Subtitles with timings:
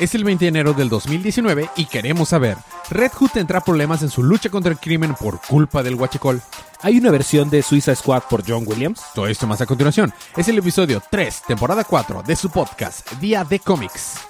[0.00, 2.56] Es el 20 de enero del 2019 y queremos saber,
[2.88, 6.40] ¿Red Hood tendrá problemas en su lucha contra el crimen por culpa del huachicol?
[6.80, 9.02] Hay una versión de Suicide Squad por John Williams.
[9.14, 10.10] Todo esto más a continuación.
[10.38, 14.29] Es el episodio 3, temporada 4 de su podcast, Día de Cómics.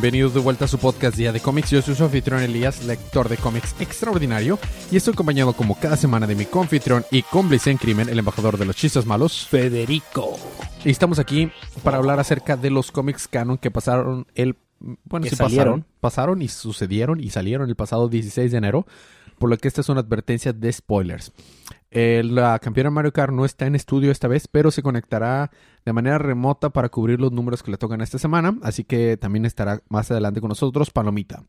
[0.00, 1.68] Bienvenidos de vuelta a su podcast Día de Cómics.
[1.68, 4.58] Yo soy su anfitrión Elías, lector de cómics extraordinario,
[4.90, 8.56] y estoy acompañado como cada semana de mi confitrión y cómplice en crimen, el embajador
[8.56, 10.38] de los chistes malos, Federico.
[10.86, 14.56] Y estamos aquí para hablar acerca de los cómics canon que pasaron el...
[15.04, 15.82] Bueno, Que sí salieron.
[15.82, 15.86] pasaron.
[16.00, 18.86] Pasaron y sucedieron y salieron el pasado 16 de enero,
[19.38, 21.30] por lo que esta es una advertencia de spoilers.
[21.92, 25.50] Eh, la campeona Mario Kart no está en estudio esta vez, pero se conectará
[25.84, 29.44] de manera remota para cubrir los números que le tocan esta semana, así que también
[29.44, 31.42] estará más adelante con nosotros Palomita.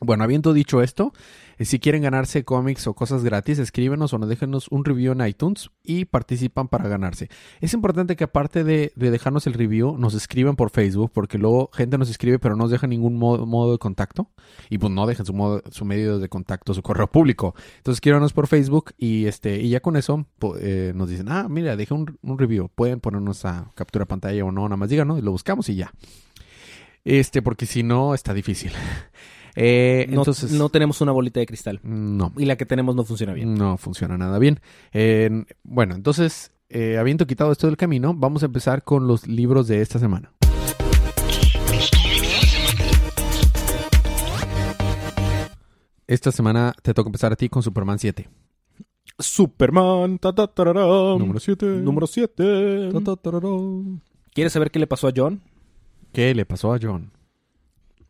[0.00, 1.12] Bueno, habiendo dicho esto,
[1.56, 5.24] eh, si quieren ganarse cómics o cosas gratis, escríbenos o nos déjenos un review en
[5.26, 7.30] iTunes y participan para ganarse.
[7.60, 11.70] Es importante que aparte de, de dejarnos el review, nos escriban por Facebook, porque luego
[11.72, 14.28] gente nos escribe pero no nos deja ningún modo, modo de contacto.
[14.68, 17.54] Y pues no dejen su, modo- su medio de contacto, su correo público.
[17.78, 20.26] Entonces escríbanos por Facebook y este y ya con eso
[20.58, 22.68] eh, nos dicen, ah, mira, dejé un, un review.
[22.74, 25.92] Pueden ponernos a captura pantalla o no, nada más díganos lo buscamos y ya.
[27.04, 28.72] Este, porque si no, está difícil.
[29.56, 31.80] Eh, No, entonces, no tenemos una bolita de cristal.
[31.82, 33.54] no, Y la que tenemos no funciona bien.
[33.54, 34.60] no funciona nada bien.
[34.92, 39.68] Eh, bueno, entonces, eh, habiendo quitado esto del camino, vamos a empezar con los libros
[39.68, 40.32] de esta semana.
[46.06, 48.28] Esta semana te toca empezar a ti con Superman 7.
[49.18, 50.18] Superman.
[50.18, 51.18] ta, ta, tararán.
[51.18, 51.66] Número 7.
[51.66, 52.90] Número 7.
[54.34, 55.40] ¿Quieres saber qué le pasó a John?
[56.12, 57.10] ¿Qué le pasó a John?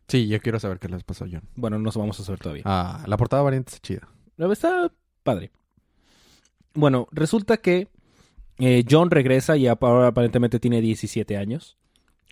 [0.07, 1.43] Sí, yo quiero saber qué le pasó a John.
[1.55, 2.63] Bueno, no vamos a saber todavía.
[2.65, 4.07] Ah, la portada variante está chida.
[4.37, 4.91] La Está
[5.23, 5.51] padre.
[6.73, 7.87] Bueno, resulta que
[8.59, 11.77] eh, John regresa y ahora aparentemente tiene 17 años.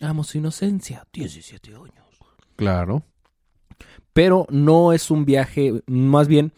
[0.00, 1.06] Amo su inocencia.
[1.12, 2.04] 17 años.
[2.56, 3.02] Claro.
[4.12, 6.52] Pero no es un viaje, más bien,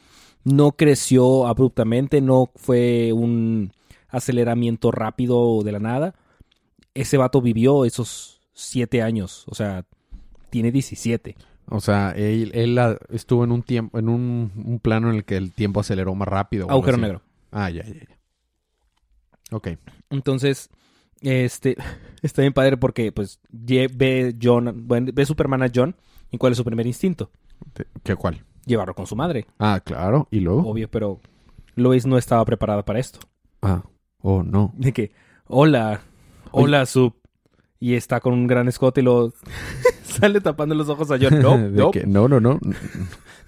[0.45, 3.73] no creció abruptamente, no fue un
[4.09, 6.15] aceleramiento rápido de la nada.
[6.95, 9.87] Ese vato vivió esos 7 años, o sea,
[10.56, 11.37] tiene 17.
[11.69, 12.81] O sea, él, él,
[13.11, 16.27] estuvo en un tiempo, en un, un plano en el que el tiempo aceleró más
[16.27, 16.71] rápido.
[16.71, 17.21] Agujero negro.
[17.53, 18.19] Ah, ya, ya, ya.
[19.50, 19.69] Ok.
[20.09, 20.71] Entonces,
[21.21, 21.77] este,
[22.22, 25.95] está bien padre porque, pues, ve John, bueno, ve Superman a John,
[26.31, 27.31] ¿y cuál es su primer instinto?
[28.03, 28.43] ¿Qué cuál?
[28.65, 30.27] Llevarlo con su madre, Ah, claro.
[30.31, 30.62] ¿Y luego?
[30.62, 31.21] obvio, pero
[31.75, 33.19] Lois no estaba preparada para esto.
[33.61, 33.83] Ah,
[34.22, 34.72] oh, no.
[34.75, 35.12] De que,
[35.49, 36.00] hola,
[36.50, 37.15] hola, Sup.
[37.79, 39.33] Y está con un gran escote y lo
[40.05, 41.41] sale tapando los ojos a John.
[41.43, 41.91] No, no.
[41.91, 42.59] que, no, no, no.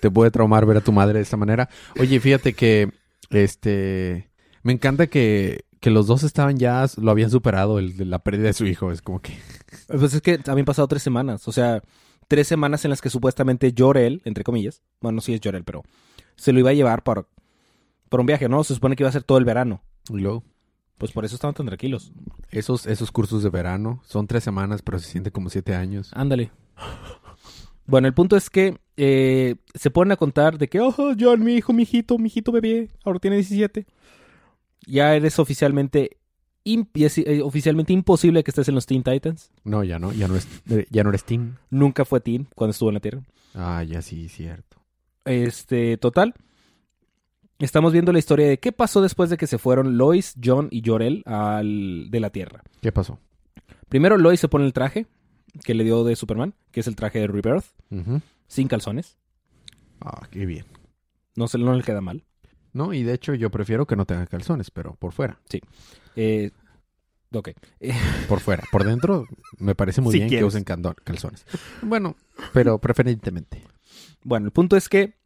[0.00, 1.68] Te puede traumar ver a tu madre de esta manera.
[1.98, 2.92] Oye, fíjate que,
[3.30, 4.30] este,
[4.62, 8.52] me encanta que, que los dos estaban ya, lo habían superado, el la pérdida de
[8.52, 8.92] su hijo.
[8.92, 9.36] Es como que,
[9.88, 11.48] Pues es que habían pasado tres semanas.
[11.48, 11.82] O sea,
[12.28, 15.82] tres semanas en las que supuestamente Jorel, entre comillas, bueno, sí es Jorel, pero
[16.36, 17.28] se lo iba a llevar por,
[18.08, 18.62] por un viaje, ¿no?
[18.64, 19.82] Se supone que iba a ser todo el verano.
[20.10, 20.44] y luego,
[20.98, 22.12] Pues por eso estaban tan tranquilos.
[22.50, 26.10] esos, esos cursos de verano son tres semanas, pero se siente como siete años.
[26.12, 26.50] Ándale.
[27.86, 31.54] Bueno, el punto es que eh, se ponen a contar de que, oh, John, mi
[31.54, 33.86] hijo, mi hijito, mi hijito bebé, ahora tiene 17.
[34.86, 36.18] Ya eres oficialmente,
[36.64, 39.52] eh, oficialmente imposible que estés en los Teen Titans.
[39.64, 41.56] No, ya no, ya no, es, eh, ya no eres teen.
[41.70, 43.22] Nunca fue teen cuando estuvo en la Tierra.
[43.54, 44.76] Ah, ya sí, cierto.
[45.24, 46.34] Este, total.
[47.58, 50.80] Estamos viendo la historia de qué pasó después de que se fueron Lois, John y
[50.84, 52.62] Jorel al, de la Tierra.
[52.80, 53.18] ¿Qué pasó?
[53.88, 55.06] Primero Lois se pone el traje
[55.64, 57.64] que le dio de Superman, que es el traje de Rebirth,
[58.46, 59.18] sin calzones.
[60.00, 60.66] Ah, qué bien.
[61.34, 62.24] No, se, no le queda mal.
[62.72, 65.40] No, y de hecho yo prefiero que no tenga calzones, pero por fuera.
[66.14, 66.52] Eh,
[67.32, 67.50] ok.
[68.28, 68.62] Por fuera.
[68.70, 69.24] Por dentro
[69.58, 71.44] me parece muy Si bien que usen calzones.
[71.82, 72.14] Bueno,
[72.52, 73.64] pero preferentemente.
[74.22, 75.17] bueno, el punto es que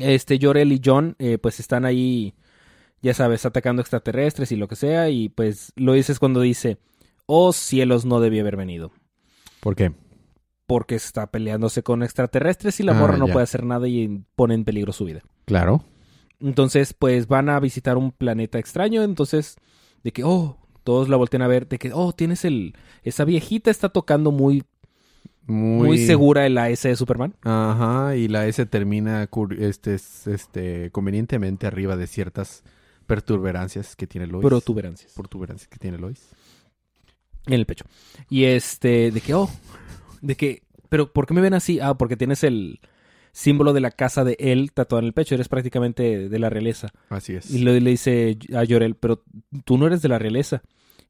[0.00, 2.34] este Jorel y John eh, pues están ahí,
[3.02, 5.10] ya sabes, atacando extraterrestres y lo que sea.
[5.10, 6.78] Y pues lo dices cuando dice,
[7.26, 8.92] oh cielos, no debía haber venido.
[9.60, 9.92] ¿Por qué?
[10.66, 13.32] Porque está peleándose con extraterrestres y la Ah, morra no ya.
[13.32, 15.22] puede hacer nada y pone en peligro su vida.
[15.46, 15.82] Claro.
[16.40, 19.02] Entonces, pues van a visitar un planeta extraño.
[19.02, 19.56] Entonces,
[20.04, 21.66] de que, oh, todos la voltean a ver.
[21.68, 22.74] De que, oh, tienes el.
[23.02, 24.62] Esa viejita está tocando muy,
[25.48, 27.34] Muy, muy, segura el AS de Superman.
[27.42, 29.28] Ajá, y la S termina
[29.58, 32.62] este, es- este, convenientemente arriba de ciertas
[33.06, 34.44] perturberancias que tiene Lois.
[34.46, 35.12] Protuberancias.
[35.14, 36.28] Protuberancias que tiene Lois.
[37.46, 37.86] En el pecho.
[38.28, 39.48] Y este, de que, oh,
[40.20, 41.80] de que, pero ¿por qué me ven así?
[41.80, 42.80] Ah, porque tienes el
[43.32, 45.34] símbolo de la casa de él tatuado en el pecho.
[45.34, 46.88] Eres prácticamente de la realeza.
[47.08, 47.50] Así es.
[47.50, 49.24] Y le, le dice a Llorel, pero
[49.64, 50.60] tú no eres de la realeza.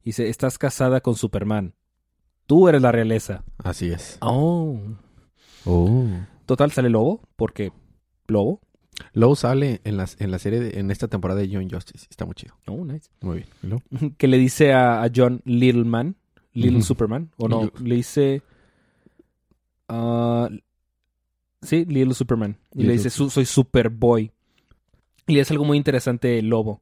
[0.01, 1.73] Y dice, estás casada con Superman.
[2.49, 3.43] Tú eres la realeza.
[3.59, 4.17] Así es.
[4.21, 4.79] Oh.
[5.65, 6.07] Oh.
[6.47, 7.71] Total, sale Lobo, porque
[8.27, 8.59] Lobo.
[9.13, 12.07] Lowe sale en, las, en la serie, de- en esta temporada de Young Justice.
[12.09, 12.55] Está muy chido.
[12.65, 13.07] Oh, nice.
[13.21, 13.47] Muy bien.
[13.61, 13.83] ¿Y luego?
[14.17, 16.15] Que le dice a, a John Little Man,
[16.53, 16.81] Little.
[16.81, 18.41] Superman, o no, le dice...
[19.87, 20.49] ah,
[21.61, 22.57] sí, Little Superman.
[22.73, 24.31] Y le dice, "Su- soy Superboy.
[25.27, 26.81] Y es algo muy interesante Lobo,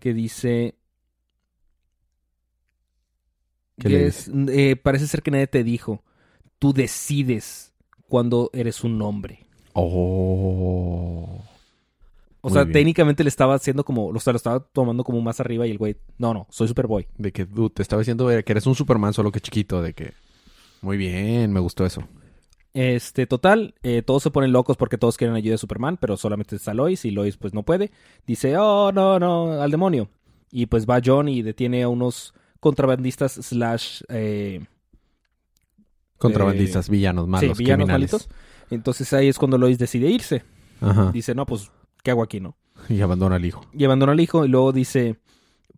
[0.00, 0.74] que dice...
[3.78, 6.02] ¿Qué que le es- eh, parece ser que nadie te dijo.
[6.58, 7.72] Tú decides
[8.08, 9.46] cuando eres un hombre.
[9.72, 11.40] Oh.
[12.40, 12.72] O sea, bien.
[12.74, 15.78] técnicamente le estaba haciendo como, o sea, lo estaba tomando como más arriba y el
[15.78, 17.06] güey, no, no, soy Superboy.
[17.16, 19.80] De que dude, te estaba diciendo eh, que eres un Superman, solo que chiquito.
[19.80, 20.12] De que.
[20.82, 22.04] Muy bien, me gustó eso.
[22.74, 26.56] Este, total, eh, todos se ponen locos porque todos quieren ayuda de Superman, pero solamente
[26.56, 27.90] está Lois y Lois pues no puede.
[28.26, 30.10] Dice, oh, no, no, al demonio.
[30.50, 34.00] Y pues va John y detiene a unos contrabandistas slash...
[34.08, 34.64] eh,
[36.18, 38.12] Contrabandistas, villanos, malos, sí, villanos criminales.
[38.12, 38.28] malitos.
[38.70, 40.42] Entonces ahí es cuando Lois decide irse.
[40.80, 41.10] Ajá.
[41.12, 41.70] Dice, no, pues,
[42.02, 42.56] ¿qué hago aquí, no?
[42.88, 43.60] Y abandona al hijo.
[43.72, 45.16] y abandona al hijo y luego dice,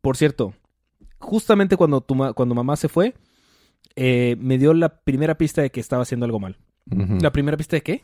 [0.01, 0.55] por cierto,
[1.19, 3.15] justamente cuando, tu ma- cuando mamá se fue,
[3.97, 6.57] eh, me dio la primera pista de que estaba haciendo algo mal.
[7.21, 8.03] ¿La primera pista de qué?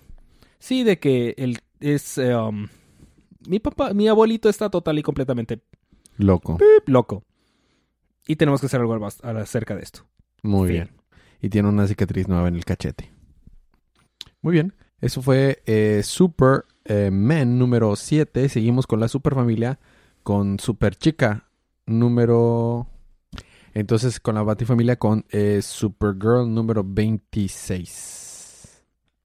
[0.59, 2.19] Sí, de que él es...
[2.19, 2.67] eh, um,
[3.47, 5.61] mi papá, mi abuelito está total y completamente
[6.17, 6.57] Loco.
[6.57, 7.25] pip, loco.
[8.27, 10.07] Y tenemos que hacer algo acerca de esto.
[10.43, 10.77] Muy Fin.
[10.77, 10.91] bien.
[11.41, 13.11] Y tiene una cicatriz nueva en el cachete.
[14.43, 14.75] Muy bien.
[15.01, 18.49] Eso fue eh, Super eh, Men número 7.
[18.49, 19.79] Seguimos con la Super Familia
[20.23, 21.49] con Super Chica
[21.87, 22.89] número...
[23.75, 28.85] Entonces con la Batifamilia con eh, Supergirl número 26.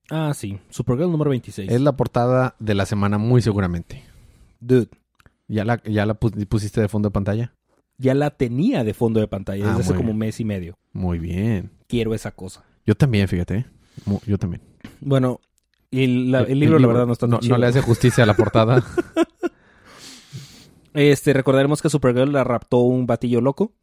[0.09, 0.57] Ah, sí.
[0.69, 1.69] Supergirl número 26.
[1.71, 4.03] Es la portada de la semana muy seguramente.
[4.59, 4.87] Dude.
[5.49, 7.53] ¿Ya la, ya la pus- pusiste de fondo de pantalla?
[7.97, 10.77] Ya la tenía de fondo de pantalla Ah, desde hace como un mes y medio.
[10.93, 11.71] Muy bien.
[11.87, 12.63] Quiero esa cosa.
[12.85, 13.55] Yo también, fíjate.
[13.57, 13.65] ¿eh?
[14.25, 14.61] Yo también.
[15.01, 15.39] Bueno,
[15.89, 17.55] y la- el, libro, la verdad no está no, chido.
[17.55, 18.83] no le hace justicia a la portada.
[20.93, 23.73] Este, recordaremos que Supergirl la raptó un batillo loco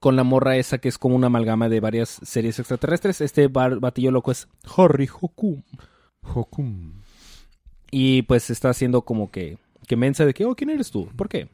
[0.00, 3.20] con la morra esa que es como una amalgama de varias series extraterrestres.
[3.20, 5.62] Este bar- batillo loco es Harry Hokum.
[6.22, 7.02] Hokum.
[7.90, 11.06] Y pues está haciendo como que, que mensa de que, oh, ¿quién eres tú?
[11.16, 11.48] ¿Por qué?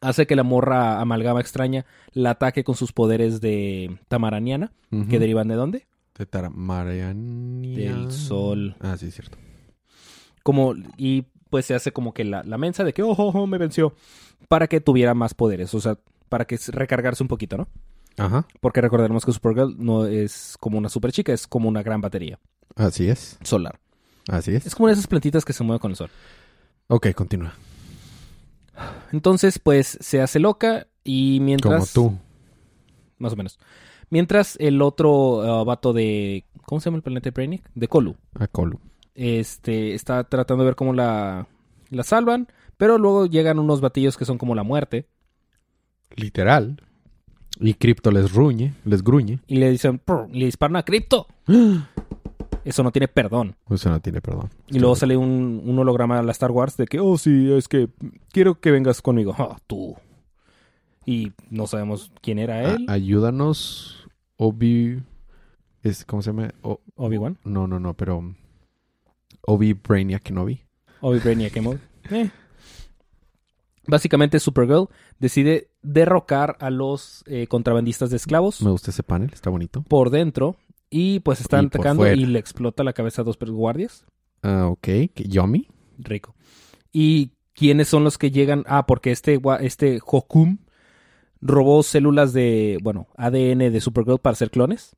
[0.00, 4.72] Hace que la morra amalgama extraña la ataque con sus poderes de tamaraniana,
[5.08, 5.86] que derivan de dónde?
[6.18, 7.76] De Mariania.
[7.76, 8.76] Del sol.
[8.80, 9.38] Ah, sí, es cierto.
[10.42, 13.46] Como, y pues se hace como que la, la mensa de que, oh, oh, oh,
[13.46, 13.94] me venció,
[14.48, 15.98] para que tuviera más poderes, o sea,
[16.28, 17.68] para que recargarse un poquito, ¿no?
[18.16, 18.46] Ajá.
[18.60, 22.38] Porque recordaremos que Supergirl no es como una super chica, es como una gran batería
[22.76, 23.38] Así es.
[23.42, 23.78] solar.
[24.28, 24.66] Así es.
[24.66, 26.10] Es como una de esas plantitas que se mueven con el sol.
[26.88, 27.54] Ok, continúa.
[29.12, 31.92] Entonces, pues se hace loca y mientras.
[31.92, 32.18] Como tú.
[33.18, 33.58] Más o menos.
[34.10, 36.44] Mientras el otro uh, vato de.
[36.64, 37.70] ¿Cómo se llama el planeta de Brainiac?
[37.74, 38.16] De Colu.
[38.34, 38.80] A Colu.
[39.14, 41.46] Este está tratando de ver cómo la,
[41.90, 42.48] la salvan.
[42.76, 45.06] Pero luego llegan unos batillos que son como la muerte.
[46.16, 46.82] Literal.
[47.60, 49.40] Y Crypto les ruñe, les gruñe.
[49.46, 50.00] Y le dicen.
[50.32, 51.26] Le disparan a Crypto.
[52.64, 53.56] Eso no tiene perdón.
[53.70, 54.50] Eso no tiene perdón.
[54.68, 57.66] Y luego sale un, un holograma a la Star Wars de que, oh, sí, es
[57.68, 57.88] que
[58.30, 59.34] quiero que vengas conmigo.
[59.38, 59.96] Ah, tú.
[61.04, 62.86] Y no sabemos quién era A- él.
[62.88, 65.02] ayúdanos, Obi.
[65.82, 66.52] Es, ¿Cómo se llama?
[66.62, 67.38] O- Obi-Wan.
[67.44, 68.34] no, no, no, pero.
[69.44, 70.60] Obi Brainiac Kenobi.
[71.00, 71.74] Obi Brainiac Emo.
[72.10, 72.30] Eh.
[73.86, 74.88] Básicamente Supergirl
[75.18, 79.82] decide derrocar a los eh, contrabandistas de esclavos Me gusta ese panel, está bonito.
[79.82, 80.56] por dentro
[80.92, 84.04] y pues están Y atacando y le explota la cabeza a dos guardias.
[84.42, 84.80] Ah, ok.
[84.82, 85.66] ¿Qué- Yomi.
[85.98, 86.34] Rico.
[86.92, 88.64] ¿Y quiénes son los que llegan?
[88.66, 90.58] Ah, porque este, este Hokum
[91.40, 94.94] robó células de, bueno, ADN de Supergirl para hacer clones.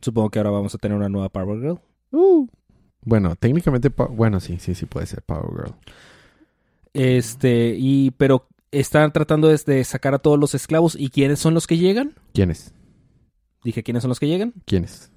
[0.00, 1.80] Supongo que ahora vamos a tener una nueva Power Girl.
[2.12, 2.46] Uh.
[3.02, 5.74] Bueno, técnicamente, bueno, sí, sí, sí puede ser Power Girl.
[6.92, 10.96] Este, y, pero están tratando de sacar a todos los esclavos.
[10.98, 12.14] ¿Y quiénes son los que llegan?
[12.34, 12.74] ¿Quiénes?
[13.64, 14.54] Dije, ¿quiénes son los que llegan?
[14.66, 15.10] ¿Quiénes?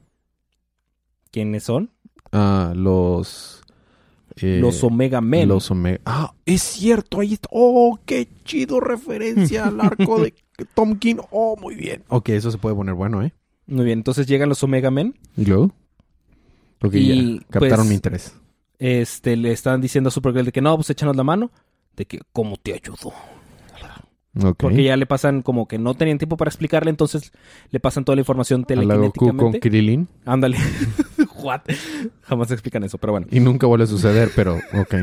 [1.31, 1.89] ¿Quiénes son?
[2.31, 3.61] Ah, los.
[4.37, 5.49] eh, los Omega Men.
[5.49, 5.99] Los Omega.
[6.05, 7.47] Ah, es cierto, ahí está.
[7.51, 10.33] Oh, qué chido referencia al arco de
[10.75, 11.15] Tom King.
[11.31, 12.03] Oh, muy bien.
[12.09, 13.33] Ok, eso se puede poner bueno, ¿eh?
[13.67, 15.15] Muy bien, entonces llegan los Omega Men.
[15.37, 15.71] ¿Y luego?
[16.91, 17.45] Y, ya.
[17.49, 18.35] Captaron pues, mi interés.
[18.79, 21.51] Este, le están diciendo a Supergirl de que no, pues échanos la mano.
[21.95, 23.13] De que, ¿cómo te ayudo?
[24.33, 27.33] Porque ya le pasan como que no tenían tiempo para explicarle, entonces
[27.69, 29.59] le pasan toda la información Goku con telequinéticamente.
[29.59, 30.07] Krillin.
[30.25, 30.57] Ándale.
[31.43, 31.61] What?
[32.23, 33.27] Jamás explican eso, pero bueno.
[33.29, 34.95] Y nunca vuelve a suceder, pero ok.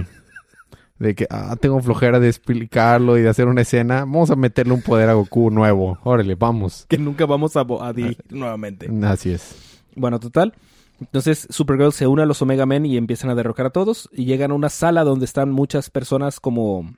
[0.99, 4.01] De que, ah, tengo flojera de explicarlo y de hacer una escena.
[4.01, 5.99] Vamos a meterle un poder a Goku nuevo.
[6.05, 6.87] Órale, vamos.
[6.89, 8.89] Que nunca vamos a, a dirigir nuevamente.
[9.05, 9.83] Así es.
[9.95, 10.55] Bueno, total.
[11.01, 14.09] Entonces Supergirl se une a los Omega Men y empiezan a derrocar a todos.
[14.13, 16.91] Y llegan a una sala donde están muchas personas como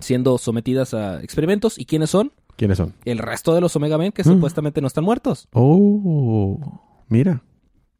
[0.00, 1.78] siendo sometidas a experimentos.
[1.78, 2.32] ¿Y quiénes son?
[2.56, 2.94] ¿Quiénes son?
[3.04, 4.26] El resto de los Omega Men que Mm.
[4.34, 5.48] supuestamente no están muertos.
[5.52, 7.42] Oh, mira.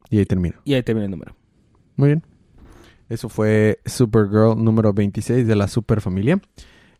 [0.09, 0.59] Y ahí termina.
[0.63, 1.35] Y ahí termina el número.
[1.95, 2.23] Muy bien.
[3.09, 6.41] Eso fue Supergirl número 26 de la Super Familia.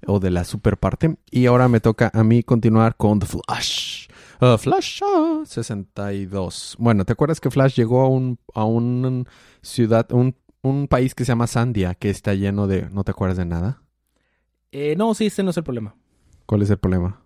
[0.07, 1.17] O de la Super Parte.
[1.31, 4.07] Y ahora me toca a mí continuar con The Flash.
[4.41, 6.75] Uh, Flash ah, 62.
[6.77, 9.27] Bueno, ¿te acuerdas que Flash llegó a un, a un
[9.61, 12.89] ciudad, un, un país que se llama Sandia, que está lleno de...
[12.91, 13.81] ¿No te acuerdas de nada?
[14.71, 15.95] Eh, no, sí, este no es el problema.
[16.45, 17.25] ¿Cuál es el problema?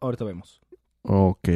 [0.00, 0.60] Ahorita vemos.
[1.02, 1.48] Ok.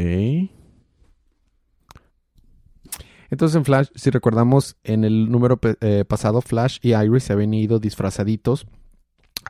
[3.31, 7.55] Entonces en Flash, si recordamos, en el número eh, pasado, Flash y Iris se habían
[7.55, 8.67] ido disfrazaditos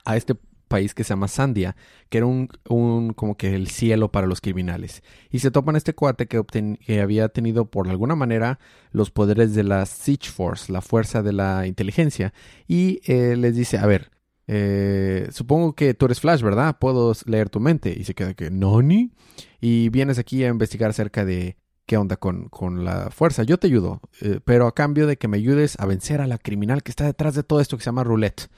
[0.05, 0.37] a este
[0.69, 1.77] país que se llama Sandia,
[2.09, 5.03] que era un, un como que el cielo para los criminales.
[5.31, 8.59] Y se topan este cuate que, obten- que había tenido por alguna manera
[8.91, 12.33] los poderes de la Siege Force, la fuerza de la inteligencia.
[12.67, 14.11] Y eh, les dice, a ver,
[14.47, 16.77] eh, supongo que tú eres Flash, ¿verdad?
[16.79, 17.95] Puedo leer tu mente.
[17.97, 19.13] Y se queda que, ¿Noni?
[19.61, 23.43] Y vienes aquí a investigar acerca de qué onda con, con la fuerza.
[23.43, 26.39] Yo te ayudo, eh, pero a cambio de que me ayudes a vencer a la
[26.39, 28.49] criminal que está detrás de todo esto que se llama Roulette.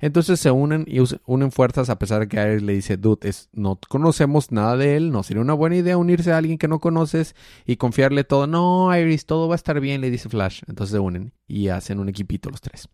[0.00, 3.48] Entonces se unen y unen fuerzas a pesar de que Iris le dice, dude, es,
[3.52, 6.78] no conocemos nada de él, no sería una buena idea unirse a alguien que no
[6.78, 8.46] conoces y confiarle todo.
[8.46, 10.62] No, Iris, todo va a estar bien, le dice Flash.
[10.66, 12.88] Entonces se unen y hacen un equipito los tres.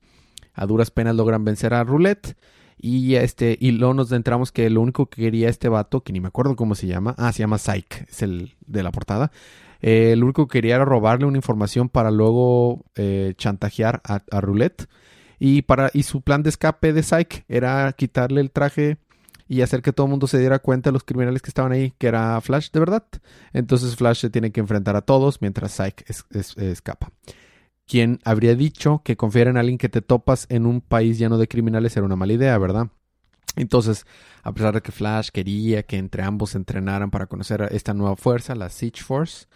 [0.55, 2.37] A duras penas logran vencer a Roulette.
[2.83, 6.21] Y este, y luego nos entramos que lo único que quería este vato, que ni
[6.21, 9.31] me acuerdo cómo se llama, ah, se llama Psyche, es el de la portada.
[9.83, 14.87] Eh, lo único que quería era robarle una información para luego eh, chantajear a, Roulette.
[15.39, 18.97] Y, para, y su plan de escape de Psyche era quitarle el traje
[19.49, 21.93] y hacer que todo el mundo se diera cuenta de los criminales que estaban ahí,
[21.99, 23.05] que era Flash de verdad.
[23.53, 27.11] Entonces Flash se tiene que enfrentar a todos mientras Psyche es- es- escapa.
[27.91, 31.49] Quien habría dicho que confiar en alguien que te topas en un país lleno de
[31.49, 32.87] criminales era una mala idea, ¿verdad?
[33.57, 34.07] Entonces,
[34.45, 37.93] a pesar de que Flash quería que entre ambos se entrenaran para conocer a esta
[37.93, 39.49] nueva fuerza, la Siege Force,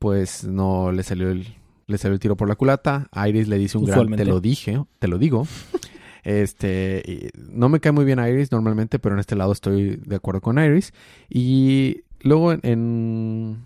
[0.00, 1.46] pues no le salió el,
[1.86, 3.06] le salió el tiro por la culata.
[3.24, 5.46] Iris le dice un gran te lo dije, te lo digo.
[6.24, 10.40] Este, no me cae muy bien Iris normalmente, pero en este lado estoy de acuerdo
[10.40, 10.92] con Iris.
[11.30, 13.64] Y luego en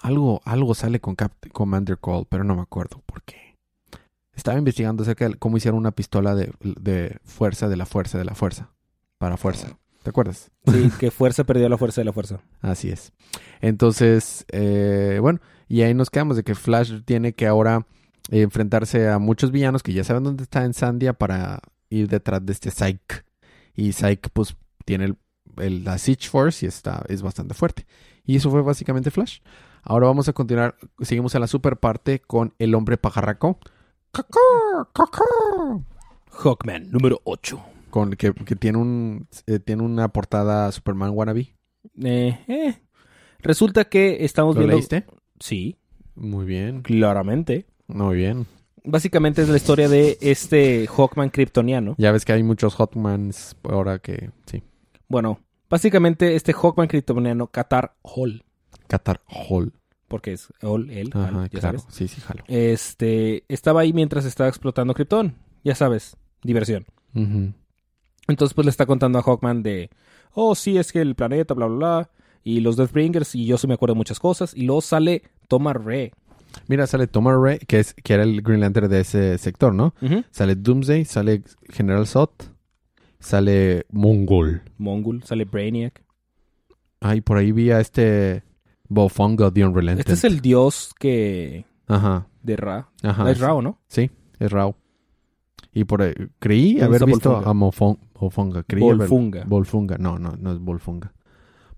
[0.00, 3.56] algo, algo sale con Cap Commander Call, pero no me acuerdo por qué.
[4.34, 8.24] Estaba investigando acerca de cómo hicieron una pistola de, de fuerza de la fuerza de
[8.24, 8.70] la fuerza.
[9.18, 9.76] Para fuerza.
[10.04, 10.50] ¿Te acuerdas?
[10.66, 12.40] Sí, que fuerza perdió la fuerza de la fuerza.
[12.60, 13.12] Así es.
[13.60, 17.84] Entonces, eh, bueno, y ahí nos quedamos de que Flash tiene que ahora
[18.30, 22.52] enfrentarse a muchos villanos que ya saben dónde está en Sandia para ir detrás de
[22.52, 23.24] este Psyche.
[23.74, 25.16] Y Psyche, pues, tiene el,
[25.56, 27.86] el- la Siege Force y está, es bastante fuerte.
[28.24, 29.40] Y eso fue básicamente Flash.
[29.82, 33.58] Ahora vamos a continuar, seguimos en la super parte con el hombre pajarraco.
[34.12, 34.38] ¡Cacá!
[34.92, 35.24] ¡Cacá!
[36.30, 37.60] Hawkman, número 8.
[37.90, 41.54] Con, que, que tiene, un, eh, tiene una portada Superman wannabe.
[42.02, 42.78] Eh, eh.
[43.40, 44.76] Resulta que estamos ¿Lo viendo...
[44.76, 45.06] leíste?
[45.40, 45.78] Sí,
[46.14, 47.66] Muy bien, claramente.
[47.86, 48.46] muy bien.
[48.84, 51.94] Básicamente es la historia de este Hawkman kryptoniano.
[51.98, 54.30] Ya ves que hay muchos Hotmans ahora que...
[54.46, 54.62] Sí.
[55.08, 58.44] Bueno, básicamente este Hawkman kryptoniano, Qatar Hall,
[58.88, 59.72] Qatar Hall.
[60.08, 61.78] porque es Hall, él, Ajá, ya claro.
[61.80, 61.94] sabes.
[61.94, 62.42] Sí, sí, jalo.
[62.48, 65.34] Este, estaba ahí mientras estaba explotando Krypton.
[65.64, 66.86] Ya sabes, diversión.
[68.26, 69.90] Entonces, pues le está contando a Hawkman de,
[70.32, 72.10] oh, sí, es que el planeta, bla, bla, bla,
[72.44, 74.54] y los Deathbringers, y yo sí me acuerdo de muchas cosas.
[74.54, 76.12] Y luego sale Thomas Ray.
[76.66, 79.94] Mira, sale Tomar Ray, que, es, que era el Green Lantern de ese sector, ¿no?
[80.30, 82.30] Sale Doomsday, sale General Zod,
[83.20, 84.62] sale Mongol.
[84.78, 86.02] Mongul, sale Brainiac.
[87.00, 88.42] Ay, por ahí vi a este
[88.88, 90.00] Bofonga The Unrelented.
[90.00, 91.64] Este es el dios que...
[91.86, 92.88] Ajá, de Ra.
[93.02, 93.30] ajá.
[93.30, 93.78] es Ra, ¿no?
[93.88, 94.76] Sí, es Rao.
[95.72, 98.62] Y por ahí, creí ¿Dónde haber visto a Mofon- Bofonga.
[98.64, 99.44] Creí haber- Volfunga.
[99.46, 99.96] Volfunga.
[99.98, 101.12] No, no, no es Volfunga.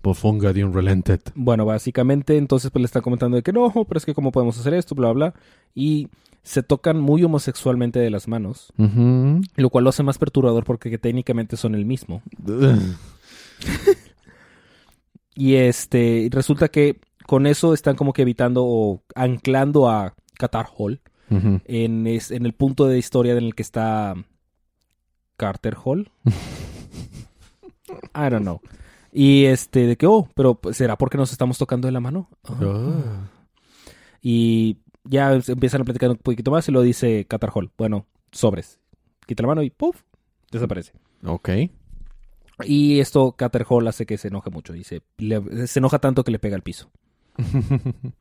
[0.03, 1.19] Volfunga The Unrelented.
[1.35, 4.57] Bueno, básicamente, entonces pues le están comentando de que no, pero es que cómo podemos
[4.59, 5.33] hacer esto, bla, bla.
[5.75, 6.07] Y
[6.41, 11.55] se tocan muy homosexualmente de las manos, lo cual lo hace más perturbador porque técnicamente
[11.55, 12.23] son el mismo.
[15.35, 21.01] Y este, resulta que con eso están como que evitando o anclando a Qatar Hall
[21.65, 24.15] en, es- en el punto de historia en el que está
[25.37, 26.11] Carter Hall.
[28.15, 28.59] I don't know.
[29.13, 32.29] Y este, de que, oh, pero pues, ¿será porque nos estamos tocando de la mano?
[32.45, 32.55] Ah.
[32.61, 33.29] Ah.
[34.21, 37.71] Y ya empiezan a platicar un poquito más y lo dice Qatar Hall.
[37.77, 38.79] Bueno, sobres.
[39.25, 40.01] Quita la mano y ¡puf!
[40.51, 40.93] Desaparece.
[41.25, 41.49] Ok.
[42.65, 44.75] Y esto Qatar Hall hace que se enoje mucho.
[44.75, 46.89] Y se, le- se enoja tanto que le pega al piso.
[47.37, 48.11] Y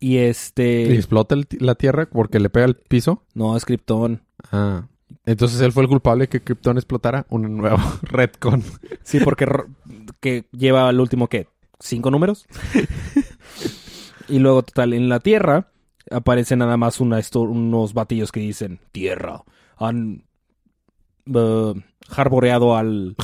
[0.14, 0.94] ¿Y este...
[0.94, 3.22] explota el la tierra porque le pega al piso?
[3.34, 4.22] No, es Krypton.
[4.50, 4.86] Ah.
[5.26, 8.62] Entonces él fue el culpable que Krypton explotara una nueva retcon.
[9.02, 9.46] Sí, porque
[10.20, 11.48] que lleva el último, ¿qué?
[11.80, 12.46] ¿Cinco números?
[14.28, 15.68] y luego, total, en la Tierra
[16.10, 19.42] aparecen nada más una unos batillos que dicen, Tierra,
[19.76, 20.24] han
[21.26, 21.74] eh,
[22.08, 23.16] jarboreado al,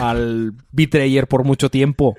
[0.00, 2.16] al Betrayer por mucho tiempo.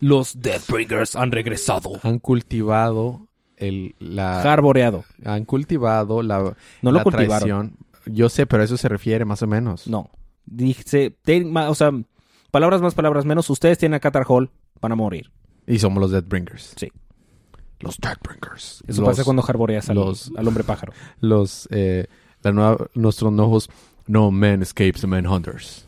[0.00, 1.92] Los Deathbringers han regresado.
[2.02, 3.26] Han cultivado
[3.56, 4.40] el, la...
[4.42, 5.04] Jarboreado.
[5.24, 6.38] han cultivado la,
[6.82, 7.28] No lo la cultivaron.
[7.28, 7.76] traición.
[8.06, 9.86] Yo sé, pero a eso se refiere más o menos.
[9.86, 10.10] No.
[10.46, 11.90] Dice, ten- o sea,
[12.50, 13.50] palabras más, palabras menos.
[13.50, 14.50] Ustedes tienen a Qatar Hall,
[14.80, 15.30] van a morir.
[15.66, 16.74] Y somos los Deathbringers.
[16.76, 16.90] Sí.
[17.80, 18.82] Los Deathbringers.
[18.88, 20.92] Eso los, pasa cuando jarboreas al, los- al hombre pájaro.
[21.20, 22.06] Los, eh,
[22.42, 23.68] la nueva, nuestros nuevos
[24.06, 25.86] No Man Escapes the Manhunters.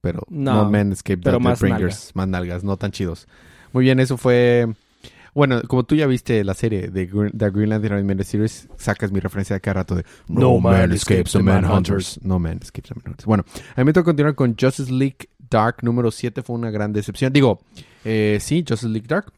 [0.00, 2.10] Pero No, No, Man Escape the pero más Deathbringers.
[2.14, 3.28] Más nalgas, no tan chidos.
[3.72, 4.68] Muy bien, eso fue...
[5.32, 9.12] Bueno, como tú ya viste la serie de Green, The Green Lantern Animated Series, sacas
[9.12, 12.18] mi referencia de cada rato de No, Man Escapes the Manhunters.
[12.22, 13.26] No Man Escapes the Manhunters.
[13.26, 13.44] Bueno,
[13.76, 16.42] a mí me toca continuar con Justice League Dark número 7.
[16.42, 17.32] Fue una gran decepción.
[17.32, 17.60] Digo,
[18.04, 19.32] eh, sí, Justice League Dark.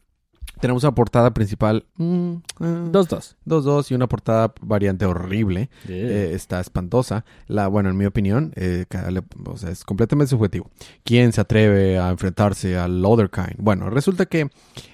[0.63, 1.85] Tenemos una portada principal.
[1.97, 3.35] mm, eh, Dos, dos.
[3.45, 5.69] 2-2 y una portada variante horrible.
[5.89, 7.25] Eh, está espantosa.
[7.47, 8.85] La, bueno, en mi opinión, eh,
[9.45, 10.71] o sea, es completamente subjetivo.
[11.03, 13.57] ¿Quién se atreve a enfrentarse al Other Kind?
[13.57, 14.51] Bueno, resulta que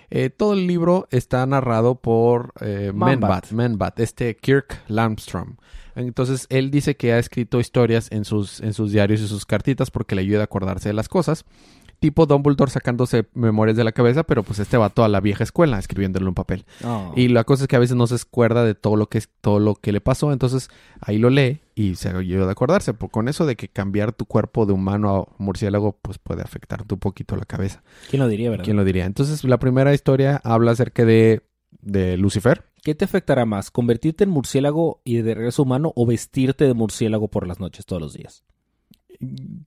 [0.10, 2.92] eh, todo el libro está narrado por eh.
[2.92, 5.58] Manbat, Manbat, este Kirk Lamstrom.
[5.96, 9.92] Entonces, él dice que ha escrito historias en sus, en sus diarios y sus cartitas
[9.92, 11.46] porque le ayuda a acordarse de las cosas.
[12.00, 15.78] Tipo Dumbledore sacándose memorias de la cabeza, pero pues este va toda la vieja escuela
[15.78, 16.66] escribiéndolo en un papel.
[16.84, 17.12] Oh.
[17.16, 19.30] Y la cosa es que a veces no se acuerda de todo lo que es
[19.42, 20.70] todo lo que le pasó, entonces
[21.02, 22.94] ahí lo lee y se ayuda a acordarse.
[22.94, 26.94] Por, con eso de que cambiar tu cuerpo de humano a murciélago, pues puede afectarte
[26.94, 27.84] un poquito la cabeza.
[28.10, 28.66] ¿Quién lo diría, verdad?
[28.66, 29.06] ¿Quién lo diría?
[29.06, 31.42] Entonces, la primera historia habla acerca de,
[31.82, 32.66] de Lucifer.
[32.84, 33.72] ¿Qué te afectará más?
[33.72, 38.02] ¿Convertirte en murciélago y de regreso humano o vestirte de murciélago por las noches todos
[38.02, 38.44] los días?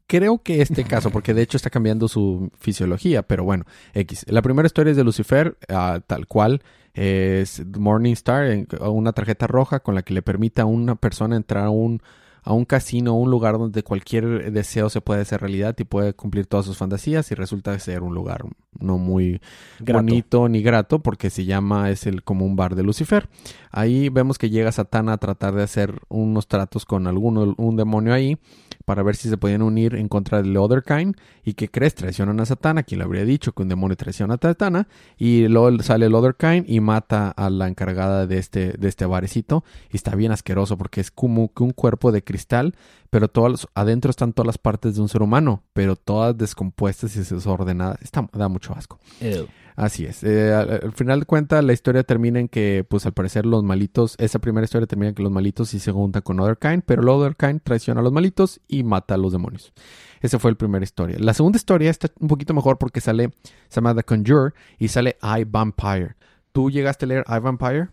[0.07, 4.25] Creo que este caso, porque de hecho está cambiando su fisiología, pero bueno, X.
[4.29, 6.63] La primera historia es de Lucifer, ah, tal cual.
[6.95, 11.71] Es Morningstar, una tarjeta roja con la que le permite a una persona entrar a
[11.71, 12.03] un,
[12.43, 16.47] a un casino, un lugar donde cualquier deseo se puede hacer realidad y puede cumplir
[16.47, 18.45] todas sus fantasías y resulta ser un lugar
[18.79, 19.41] no muy
[19.81, 20.05] Grato.
[20.05, 23.29] bonito ni grato porque se llama, es el como un bar de Lucifer.
[23.71, 28.13] Ahí vemos que llega Satana a tratar de hacer unos tratos con alguno, un demonio
[28.13, 28.39] ahí
[28.85, 32.41] para ver si se podían unir en contra del Other Kind y que crees traicionan
[32.41, 36.07] a Satana, quien le habría dicho que un demonio traiciona a Satana y luego sale
[36.07, 40.15] el Other Kind y mata a la encargada de este, de este barecito y está
[40.15, 42.75] bien asqueroso porque es como que un cuerpo de cristal
[43.13, 47.19] pero todas, adentro están todas las partes de un ser humano, pero todas descompuestas y
[47.19, 48.01] desordenadas.
[48.01, 48.99] Está, da mucho asco.
[49.21, 49.47] Ew.
[49.77, 50.23] Así es.
[50.23, 53.63] Eh, al, al final de cuentas, la historia termina en que, pues al parecer, los
[53.63, 56.83] malitos, esa primera historia termina en que los malitos sí se juntan con Other Kind,
[56.85, 59.73] pero el Other Kind traiciona a los malitos y mata a los demonios.
[60.21, 61.17] Esa fue la primera historia.
[61.19, 63.31] La segunda historia está un poquito mejor porque sale,
[63.69, 66.17] se llama The Conjure y sale I Vampire.
[66.53, 67.89] ¿Tú llegaste a leer I Vampire?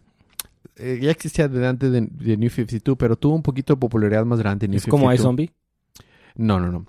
[0.76, 4.26] Eh, ya existía desde antes de, de New 52, pero tuvo un poquito de popularidad
[4.26, 5.20] más grande en New ¿Es como 52.
[5.20, 5.52] iZombie?
[6.36, 6.86] No, no, no.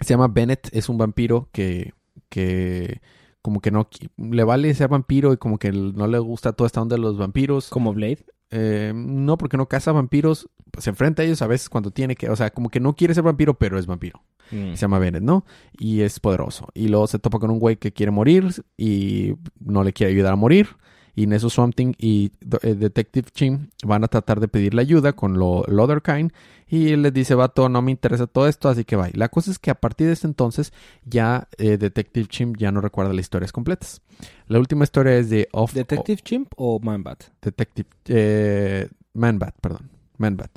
[0.00, 1.94] Se llama Bennett, es un vampiro que,
[2.28, 3.00] que
[3.44, 6.80] como que no le vale ser vampiro y como que no le gusta toda esta
[6.80, 7.68] onda de los vampiros.
[7.68, 8.24] ¿Como Blade?
[8.50, 12.30] Eh, no, porque no caza vampiros, se enfrenta a ellos a veces cuando tiene que,
[12.30, 14.22] o sea, como que no quiere ser vampiro, pero es vampiro.
[14.50, 14.70] Mm.
[14.70, 15.44] Se llama Bennett, ¿no?
[15.78, 16.68] Y es poderoso.
[16.72, 20.32] Y luego se topa con un güey que quiere morir y no le quiere ayudar
[20.32, 20.68] a morir.
[21.14, 25.12] Y en eso Swamp Thing y eh, Detective Chim van a tratar de pedirle ayuda
[25.12, 26.32] con lo, el Other Kind.
[26.66, 29.08] Y él les dice, vato, no me interesa todo esto, así que va.
[29.12, 30.72] La cosa es que a partir de ese entonces
[31.04, 34.02] ya eh, Detective Chim ya no recuerda las historias completas.
[34.48, 35.72] La última historia es de Off...
[35.72, 37.24] ¿Detective Chimp o Manbat?
[37.40, 39.90] Detective eh, Manbat, perdón.
[40.18, 40.50] Manbat.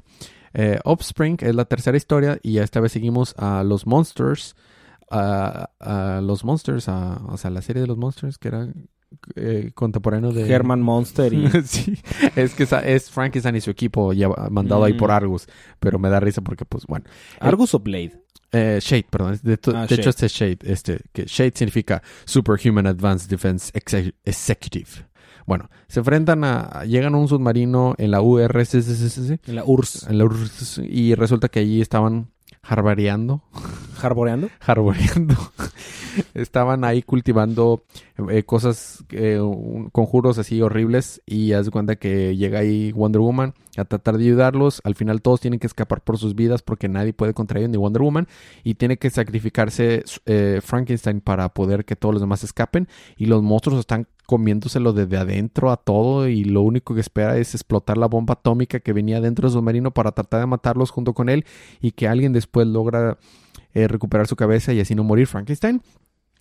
[0.54, 4.56] Eh, Offspring es la tercera historia y esta vez seguimos a los Monsters.
[5.10, 8.68] A, a los Monsters, a, o sea, la serie de los Monsters que era
[9.36, 10.50] eh, contemporáneo de...
[10.52, 11.48] Herman Monster y...
[11.66, 11.98] sí,
[12.36, 14.98] es que es Frankenstein y su equipo ya mandado ahí Mm.
[14.98, 15.48] por Argus,
[15.80, 17.06] pero me da risa porque pues bueno.
[17.40, 18.22] ¿Argus o Blade?
[18.52, 19.40] Eh, Shade, perdón.
[19.44, 20.60] De, Ah, de hecho, este es Shade.
[20.64, 24.88] Este, que Shade significa Superhuman Advanced Defense Exe- Executive.
[25.46, 26.84] Bueno, se enfrentan a.
[26.86, 29.40] Llegan a un submarino en la URSS.
[29.48, 30.08] En la URSS.
[30.10, 32.32] en la URSS, y resulta que allí estaban
[32.68, 33.42] Harbareando.
[33.96, 34.50] ¿Jarboreando?
[34.60, 35.36] Harboreando.
[36.34, 37.84] Estaban ahí cultivando
[38.30, 39.40] eh, cosas, eh,
[39.94, 41.22] conjuros así horribles.
[41.26, 44.82] Y haz de cuenta que llega ahí Wonder Woman a tratar de ayudarlos.
[44.84, 47.78] Al final todos tienen que escapar por sus vidas porque nadie puede contra ellos, ni
[47.78, 48.28] Wonder Woman.
[48.66, 52.90] Y tiene que sacrificarse eh, Frankenstein para poder que todos los demás escapen.
[53.16, 56.28] Y los monstruos están comiéndoselo desde adentro a todo.
[56.28, 59.92] Y lo único que espera es explotar la bomba atómica que venía dentro del submarino
[59.92, 61.46] para tratar de matarlos junto con él.
[61.82, 63.18] Y que alguien después logra
[63.74, 65.82] eh, recuperar su cabeza y así no morir Frankenstein.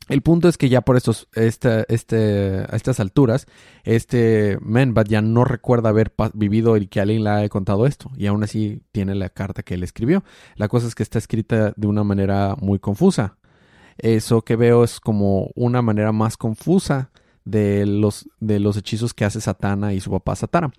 [0.09, 3.47] El punto es que ya por estos, este, a estas alturas,
[3.83, 8.11] este Manbat ya no recuerda haber vivido y que alguien le haya contado esto.
[8.17, 10.23] Y aún así tiene la carta que él escribió.
[10.55, 13.37] La cosa es que está escrita de una manera muy confusa.
[13.99, 17.11] Eso que veo es como una manera más confusa
[17.47, 20.71] de los, de los hechizos que hace Satana y su papá Satara.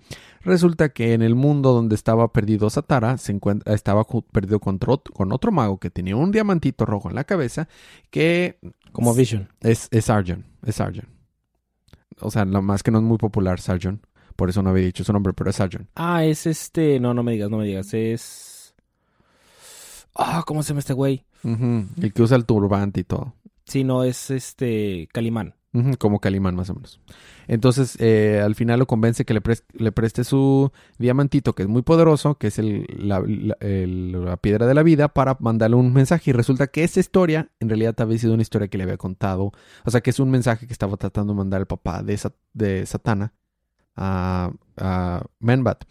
[0.42, 5.02] Resulta que en el mundo donde estaba perdido Satara, se encuentra, estaba perdido con, otro-
[5.12, 7.68] con otro mago que tenía un diamantito rojo en la cabeza
[8.10, 8.60] que
[8.92, 9.48] Como Vision.
[9.60, 10.44] es, es Sargon.
[10.64, 11.08] Es Sargon.
[12.20, 14.00] O sea, lo más que no es muy popular Sargon.
[14.36, 15.88] Por eso no había dicho su nombre, pero es Sargon.
[15.96, 17.00] Ah, es este.
[17.00, 17.92] No, no me digas, no me digas.
[17.94, 18.74] Es.
[20.14, 21.24] Ah, ¿cómo se llama este güey?
[21.44, 23.34] Ujú, El que usa el turbante y todo.
[23.64, 25.08] Sí, no, es este.
[25.12, 25.54] Calimán.
[25.98, 26.98] Como Calimán, más o menos.
[27.46, 31.68] Entonces, eh, al final lo convence que le, pres- le preste su diamantito, que es
[31.68, 33.22] muy poderoso, que es la,
[34.40, 36.30] piedra de la vida, para mandarle un mensaje.
[36.30, 39.52] Y resulta que esa historia, en realidad, había sido una historia que le había contado.
[39.84, 42.34] O sea, que es un mensaje que estaba tratando de mandar el papá de, Sa-
[42.54, 43.34] de Satana
[43.94, 45.84] a, a Manbat.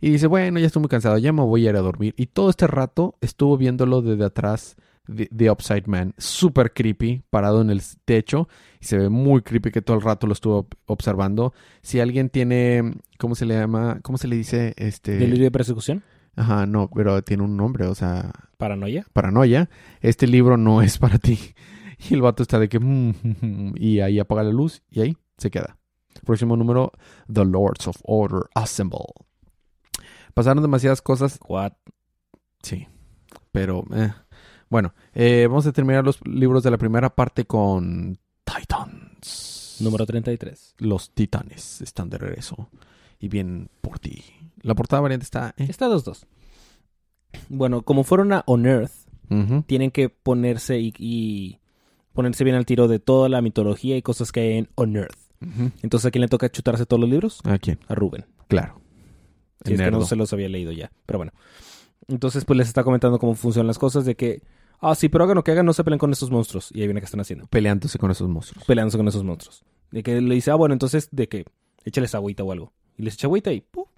[0.00, 2.14] Y dice, bueno, ya estoy muy cansado, ya me voy a ir a dormir.
[2.16, 6.14] Y todo este rato estuvo viéndolo desde atrás de Upside Man.
[6.18, 8.48] Súper creepy, parado en el techo.
[8.80, 11.52] Y se ve muy creepy que todo el rato lo estuvo ob- observando.
[11.82, 13.98] Si alguien tiene, ¿cómo se le llama?
[14.02, 14.74] ¿Cómo se le dice?
[14.76, 15.16] Este...
[15.16, 16.02] Delirio de persecución.
[16.36, 19.04] Ajá, no, pero tiene un nombre, o sea, Paranoia.
[19.12, 19.68] paranoia.
[20.00, 21.38] Este libro no es para ti.
[22.10, 22.80] Y el vato está de que...
[22.80, 25.78] "Mm", y ahí apaga la luz y ahí se queda.
[26.26, 26.90] Próximo número,
[27.32, 28.98] The Lords of Order Assemble.
[30.34, 31.72] Pasaron demasiadas cosas What?
[32.62, 32.88] Sí,
[33.52, 34.12] pero eh.
[34.72, 39.76] Bueno, eh, vamos a terminar los libros de la primera parte con Titans.
[39.80, 40.76] Número 33.
[40.78, 42.70] Los titanes están de regreso
[43.20, 44.24] y vienen por ti.
[44.62, 45.54] La portada variante está...
[45.58, 45.66] eh.
[45.68, 46.24] Está 2-2.
[47.50, 48.92] Bueno, como fueron a On Earth,
[49.66, 51.58] tienen que ponerse y, y
[52.14, 55.18] ponerse bien al tiro de toda la mitología y cosas que hay en On Earth.
[55.82, 57.40] Entonces, ¿a quién le toca chutarse todos los libros?
[57.44, 57.78] ¿A quién?
[57.88, 58.24] A Rubén.
[58.48, 58.80] Claro.
[59.66, 60.90] Si es que no se los había leído ya.
[61.04, 61.32] Pero bueno.
[62.08, 64.42] Entonces, pues les está comentando cómo funcionan las cosas de que,
[64.82, 66.70] ah, sí, pero hagan lo que hagan, no se peleen con estos monstruos.
[66.72, 67.46] Y ahí viene que están haciendo.
[67.46, 68.64] Peleándose con esos monstruos.
[68.66, 69.64] Peleándose con esos monstruos.
[69.90, 71.44] De que le dice, ah, bueno, entonces, de que
[71.84, 72.72] échales agüita o algo.
[72.96, 73.88] Y les echa agüita y ¡puf!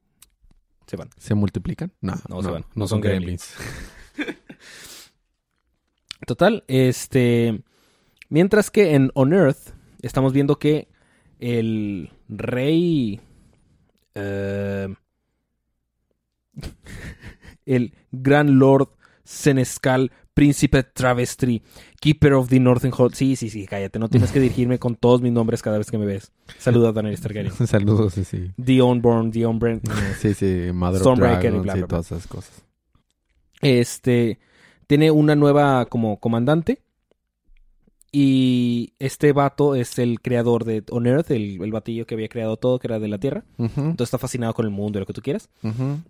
[0.87, 1.11] se van.
[1.19, 1.93] ¿Se multiplican?
[2.01, 2.65] No, No, se van.
[2.75, 3.03] No son
[6.27, 7.63] Total, este.
[8.29, 10.89] Mientras que en On Earth estamos viendo que
[11.41, 13.21] el rey.
[14.15, 14.95] eh,
[17.67, 18.89] el gran lord
[19.25, 21.63] Senescal, príncipe travesti,
[22.01, 23.15] keeper of the northern hall.
[23.15, 23.99] Sí, sí, sí, cállate.
[23.99, 26.33] No tienes que dirigirme con todos mis nombres cada vez que me ves.
[26.59, 27.53] Saluda a Daniel Targaryen.
[27.67, 28.51] Saludos, sí, sí.
[28.63, 29.81] The Unborn, The Unborn.
[30.19, 32.65] Sí, sí, Mother of Stormbreaker y bla, y bla, todas esas cosas.
[33.61, 34.39] Este
[34.87, 36.84] tiene una nueva como comandante.
[38.17, 42.57] Y este vato es el creador de On Earth, el, el batillo que había creado
[42.57, 43.43] todo, que era de la Tierra.
[43.59, 45.49] Entonces está fascinado con el mundo y lo que tú quieras.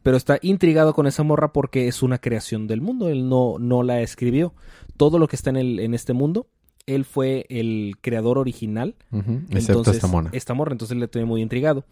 [0.02, 3.08] Pero está intrigado con esa morra porque es una creación del mundo.
[3.08, 4.52] Él no, no la escribió.
[4.98, 6.46] Todo lo que está en, el, en este mundo,
[6.84, 8.96] él fue el creador original.
[9.10, 10.28] Excepto Entonces, esta mona.
[10.34, 11.86] Esta morra, entonces le tiene muy intrigado.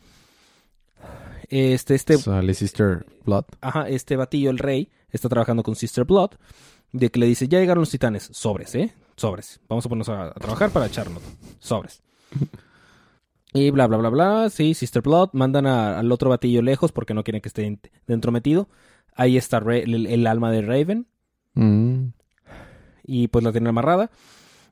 [1.48, 2.18] Este, este,
[2.53, 3.44] Sister Blood.
[3.62, 6.33] Ajá, este batillo, el rey, está trabajando con Sister Blood.
[6.92, 8.29] De que le dice, ya llegaron los titanes.
[8.31, 8.92] Sobres, ¿eh?
[9.22, 9.61] Sobres.
[9.68, 11.22] Vamos a ponernos a, a trabajar para echarnos.
[11.61, 12.02] Sobres.
[13.54, 14.48] Y bla, bla, bla, bla.
[14.50, 15.30] Sí, Sister Blood.
[15.35, 18.66] Mandan a- al otro batillo lejos porque no quieren que esté ent- dentro metido.
[19.14, 21.06] Ahí está el alma de Raven.
[21.52, 22.06] Mm.
[23.04, 24.11] Y pues la tienen amarrada.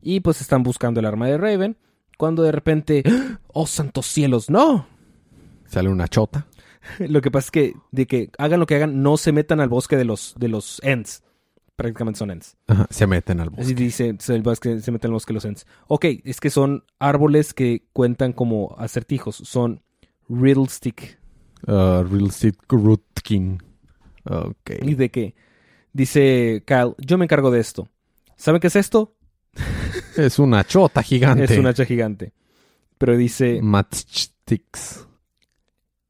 [0.00, 1.76] Y pues están buscando el arma de Raven.
[2.16, 3.02] Cuando de repente...
[3.52, 4.48] ¡Oh, santos cielos!
[4.48, 4.86] ¡No!
[5.66, 6.46] Sale una chota.
[7.00, 9.68] Lo que pasa es que, de que hagan lo que hagan, no se metan al
[9.68, 11.22] bosque de los, de los Ents.
[11.82, 12.56] Prácticamente son Ents.
[12.66, 13.62] Ajá, Se meten al bosque.
[13.64, 15.66] Así dice, se, el bosque- se meten al bosque los Ents.
[15.88, 19.36] Ok, es que son árboles que cuentan como acertijos.
[19.36, 19.82] Son
[20.28, 21.18] Riddlestick.
[21.66, 23.58] Uh, Real Estate Root King.
[24.24, 24.70] Ok.
[24.82, 25.34] Y de que
[25.92, 27.88] dice Kyle, yo me encargo de esto.
[28.36, 29.14] ¿Saben qué es esto?
[30.16, 31.44] Es una chota gigante.
[31.44, 32.32] Es un hacha gigante.
[32.98, 35.06] Pero dice, Matchsticks.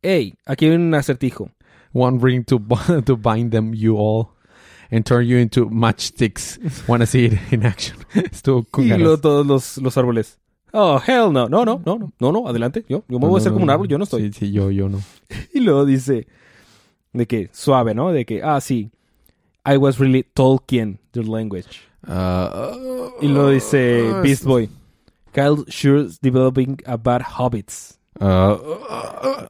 [0.03, 1.51] hey, aquí hay un acertijo.
[1.93, 2.61] One ring to,
[3.05, 4.29] to bind them you all.
[4.91, 6.59] And turn you into matchsticks.
[6.89, 7.97] Wanna see it in action.
[8.15, 9.03] Estuvo con Y ganas.
[9.03, 10.39] luego todos los, los árboles.
[10.73, 11.49] Oh, hell no.
[11.49, 12.13] No, no, no, no.
[12.21, 12.85] No, no, adelante.
[12.89, 14.33] Yo, yo me voy a hacer como un árbol, yo no estoy.
[14.33, 15.01] Sí, sí, yo, yo no.
[15.55, 16.27] Y luego dice
[17.13, 18.13] de que suave, ¿no?
[18.13, 18.91] De que, ah, sí.
[19.67, 21.81] I was really Tolkien, the language.
[22.07, 22.71] Ah,
[23.21, 24.69] Y luego dice ah, Beast Boy.
[25.33, 27.99] Kyle Schure's developing a bad habits.
[28.21, 28.57] ah,
[28.89, 29.49] ah, ah,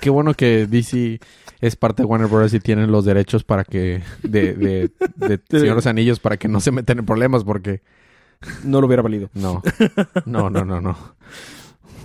[0.00, 1.20] qué bueno que DC
[1.60, 2.52] es parte de Warner Bros.
[2.54, 6.48] y tienen los derechos para que de, de, de Señor de los Anillos para que
[6.48, 7.82] no se metan en problemas porque
[8.64, 9.30] No lo hubiera valido.
[9.34, 9.62] no,
[10.26, 10.96] no, no, no, no.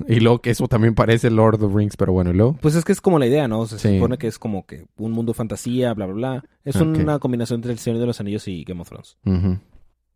[0.08, 2.54] Y luego que eso también parece Lord of the Rings, pero bueno, y luego.
[2.60, 3.60] Pues es que es como la idea, ¿no?
[3.60, 3.96] O sea, Se Sí.
[3.98, 6.44] supone que es como que un mundo fantasía, bla, bla, bla.
[6.64, 6.98] Es Ok.
[6.98, 9.18] una combinación entre El Señor de los Anillos y Game of Thrones.
[9.26, 9.60] Ujú.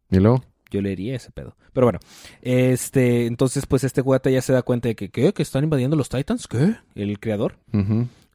[0.09, 0.43] Y luego.
[0.71, 1.56] Yo leería ese pedo.
[1.73, 1.99] Pero bueno,
[2.41, 5.34] este, entonces pues este guata ya se da cuenta de que, ¿qué?
[5.34, 6.47] ¿Que están invadiendo los Titans?
[6.47, 6.75] ¿Qué?
[6.95, 7.58] El creador.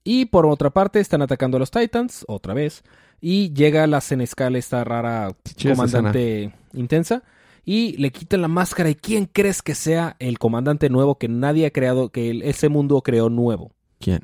[0.04, 2.82] Y por otra parte están atacando a los Titans, otra vez.
[3.20, 5.34] Y llega la Senescal, esta rara
[5.76, 7.22] comandante intensa.
[7.64, 8.88] Y le quitan la máscara.
[8.88, 12.68] ¿Y quién crees que sea el comandante nuevo que nadie ha creado, que el- ese
[12.70, 13.72] mundo creó nuevo?
[13.98, 14.22] ¿Quién?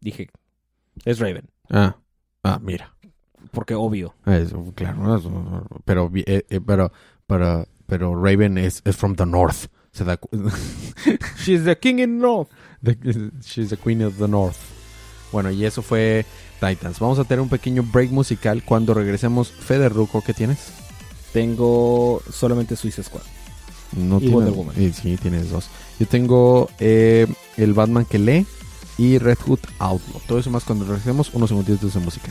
[0.00, 0.28] Dije,
[1.04, 1.48] es Raven.
[1.68, 1.96] Ah,
[2.42, 2.94] ah, mira.
[3.52, 4.14] Porque obvio.
[4.26, 5.24] Es, claro, es-
[5.84, 6.92] pero, eh, eh, pero,
[7.26, 9.66] pero, pero Raven es, es from the north.
[9.92, 10.28] Se da, cu-
[11.44, 12.48] She's the king in North.
[12.82, 12.96] the-
[13.44, 14.56] she's the queen of the north.
[15.32, 16.24] Bueno, y eso fue
[16.60, 16.98] Titans.
[17.00, 19.50] Vamos a tener un pequeño break musical cuando regresemos.
[19.50, 20.58] Fede Ruco, ¿qué tienes?
[21.32, 23.22] Tengo solamente Suicide Squad.
[23.96, 24.74] No Y tienes- Wonder Woman.
[24.94, 25.68] sí, tienes dos.
[25.98, 28.46] Yo tengo eh, el Batman que lee
[28.98, 30.20] y Red Hood Outlaw.
[30.26, 31.32] Todo eso más cuando regresemos.
[31.34, 32.30] Unos segunditos de música.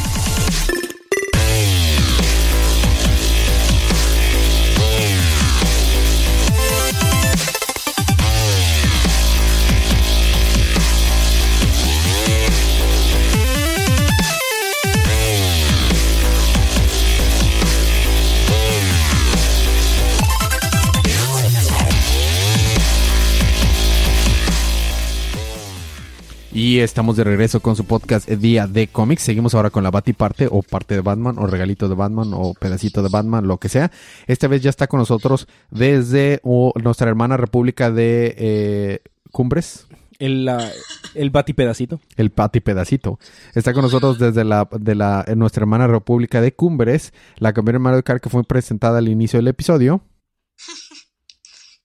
[26.53, 29.21] Y estamos de regreso con su podcast Día de Cómics.
[29.23, 33.01] Seguimos ahora con la Batiparte o parte de Batman o regalito de Batman o pedacito
[33.01, 33.89] de Batman, lo que sea.
[34.27, 38.99] Esta vez ya está con nosotros desde oh, nuestra hermana República de eh,
[39.31, 39.87] Cumbres,
[40.19, 40.69] El, la-
[41.15, 42.01] el batipedacito.
[42.17, 43.17] el Pati Pedacito.
[43.55, 47.79] Está con nosotros desde la, de la, eh, nuestra hermana República de Cumbres, la campeona
[47.79, 50.01] de Mario Kart que fue presentada al inicio del episodio.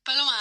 [0.05, 0.33] Paloma.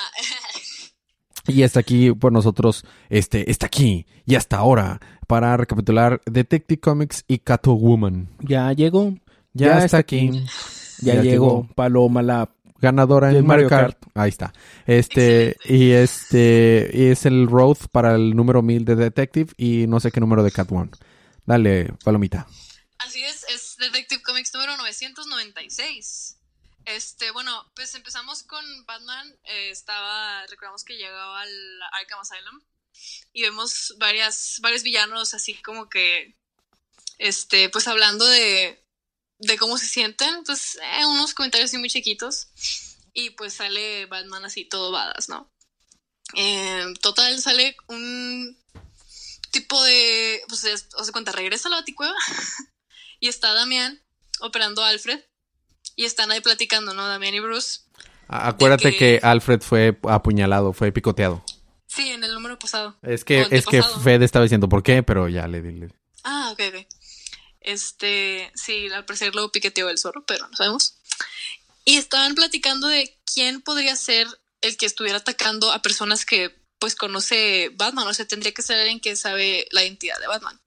[1.47, 7.23] Y está aquí por nosotros, este, está aquí y hasta ahora para recapitular Detective Comics
[7.27, 8.29] y Catwoman.
[8.39, 9.13] Ya llegó.
[9.53, 10.31] Ya, Ya está está aquí.
[11.01, 11.23] Ya, Ya llegó.
[11.23, 11.67] llegó.
[11.75, 12.49] Paloma la...
[12.81, 13.97] Ganadora en Mario Kart.
[14.13, 14.53] Ahí está.
[14.86, 19.99] Este, y este, y es el Road para el número 1000 de Detective y no
[19.99, 20.91] sé qué número de Catwoman.
[21.45, 22.47] Dale, palomita.
[22.99, 26.24] Así es, es Detective Comics número 996.
[26.86, 29.36] Este, bueno, pues empezamos con Batman.
[29.45, 32.62] eh, estaba, recordamos que llegaba al Arkham Asylum
[33.34, 36.36] y vemos varias, varios villanos así como que,
[37.17, 38.84] este, pues hablando de,
[39.39, 42.48] de cómo se sienten, pues eh, unos comentarios así muy chiquitos
[43.13, 45.52] y pues sale Batman así todo badass, ¿no?
[46.36, 48.58] Eh, total sale un
[49.52, 52.15] tipo de, pues, es- o sea, cuenta, regresa a la Baticueva
[53.19, 54.02] y está Damián
[54.39, 55.24] operando a Alfred
[55.95, 57.08] y están ahí platicando, ¿no?
[57.08, 57.81] Damián y Bruce.
[58.27, 58.97] Acuérdate que...
[58.97, 61.43] que- Alfred fue apuñalado, fue picoteado.
[61.88, 62.97] Sí, en el número pasado.
[63.03, 63.81] Es que, es que.
[64.03, 65.89] Fede estaba diciendo por qué, pero ya le dile.
[66.23, 66.86] Ah, ok, ok.
[67.62, 70.95] Este, sí, al parecer lo piqueteó el zorro, pero no sabemos.
[71.86, 74.27] Y estaban platicando de quién podría ser
[74.62, 78.79] el que estuviera atacando a personas que pues conoce Batman, o sea, tendría que ser
[78.79, 80.60] alguien que sabe la identidad de Batman.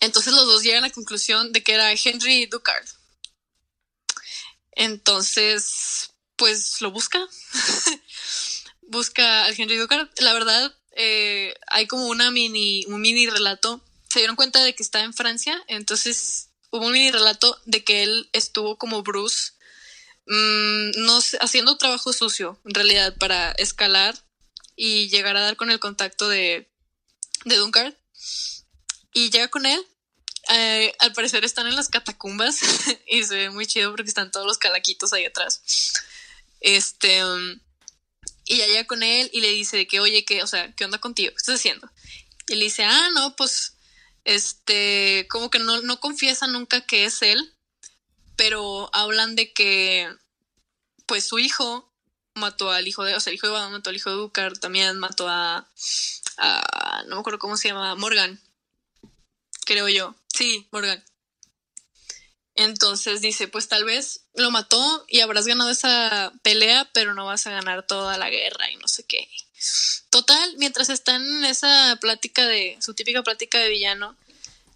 [0.00, 2.86] Entonces los dos llegan a la conclusión de que era Henry Ducard.
[4.78, 7.18] Entonces, pues lo busca.
[8.82, 10.08] busca al Henry Ducard.
[10.20, 13.84] La verdad, eh, hay como una mini, un mini relato.
[14.08, 18.04] Se dieron cuenta de que está en Francia, entonces hubo un mini relato de que
[18.04, 19.52] él estuvo como Bruce,
[20.28, 24.14] mm, no sé, haciendo trabajo sucio, en realidad, para escalar
[24.76, 26.70] y llegar a dar con el contacto de,
[27.44, 27.96] de.
[29.12, 29.84] Y llega con él.
[30.50, 32.60] Eh, al parecer están en las catacumbas
[33.06, 35.62] y se ve muy chido porque están todos los calaquitos ahí atrás.
[36.60, 37.24] Este.
[37.24, 37.60] um,
[38.48, 40.86] y ya llega con él y le dice de que, oye, que, o sea, ¿qué
[40.86, 41.30] onda contigo?
[41.32, 41.88] ¿Qué estás haciendo?
[42.48, 43.74] Y le dice, ah, no, pues,
[44.24, 47.54] este, como que no, no confiesa nunca que es él,
[48.36, 50.08] pero hablan de que,
[51.04, 51.92] pues, su hijo
[52.34, 54.56] mató al hijo de, o sea, el hijo de Batman mató al hijo de Ducar,
[54.56, 55.68] también mató a,
[56.38, 58.40] a no me acuerdo cómo se llama, Morgan.
[59.66, 60.14] creo yo.
[60.38, 61.04] Sí, Morgan.
[62.54, 67.48] Entonces dice, pues tal vez lo mató y habrás ganado esa pelea, pero no vas
[67.48, 69.28] a ganar toda la guerra y no sé qué.
[70.10, 74.16] Total, mientras están en esa plática de, su típica plática de villano,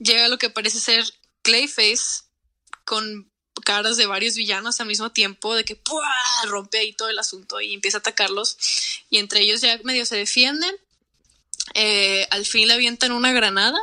[0.00, 1.04] llega lo que parece ser
[1.42, 2.24] Clayface
[2.84, 3.30] con
[3.64, 6.12] caras de varios villanos al mismo tiempo, de que ¡pua!
[6.46, 8.58] rompe ahí todo el asunto y empieza a atacarlos.
[9.10, 10.74] Y entre ellos ya medio se defienden.
[11.74, 13.78] Eh, al fin le avientan una granada.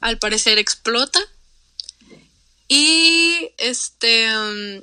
[0.00, 1.20] Al parecer explota.
[2.68, 4.28] Y este.
[4.36, 4.82] um,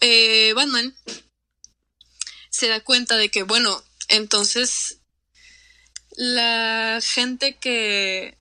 [0.00, 0.94] eh, Batman
[2.48, 4.98] se da cuenta de que, bueno, entonces
[6.16, 8.36] la gente que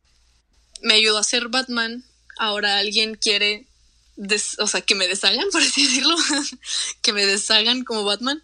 [0.81, 2.03] me ayudó a ser Batman,
[2.37, 3.67] ahora alguien quiere,
[4.57, 6.15] o sea, que me deshagan, por así decirlo,
[7.01, 8.43] que me deshagan como Batman.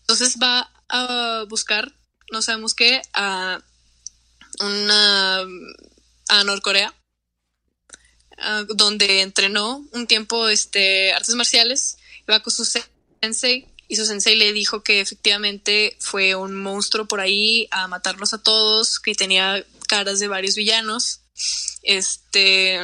[0.00, 1.92] Entonces va a buscar,
[2.32, 3.62] no sabemos qué, a
[4.60, 5.40] una
[6.28, 6.94] a Norcorea,
[8.38, 14.36] ah, donde entrenó un tiempo este artes marciales, iba con su sensei y su sensei
[14.36, 19.64] le dijo que efectivamente fue un monstruo por ahí a matarlos a todos, que tenía
[19.88, 21.20] caras de varios villanos.
[21.82, 22.80] Este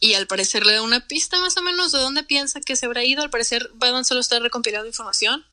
[0.00, 2.86] y al parecer le da una pista más o menos de dónde piensa que se
[2.86, 3.22] habrá ido.
[3.22, 5.44] Al parecer Batman solo está recopilando información.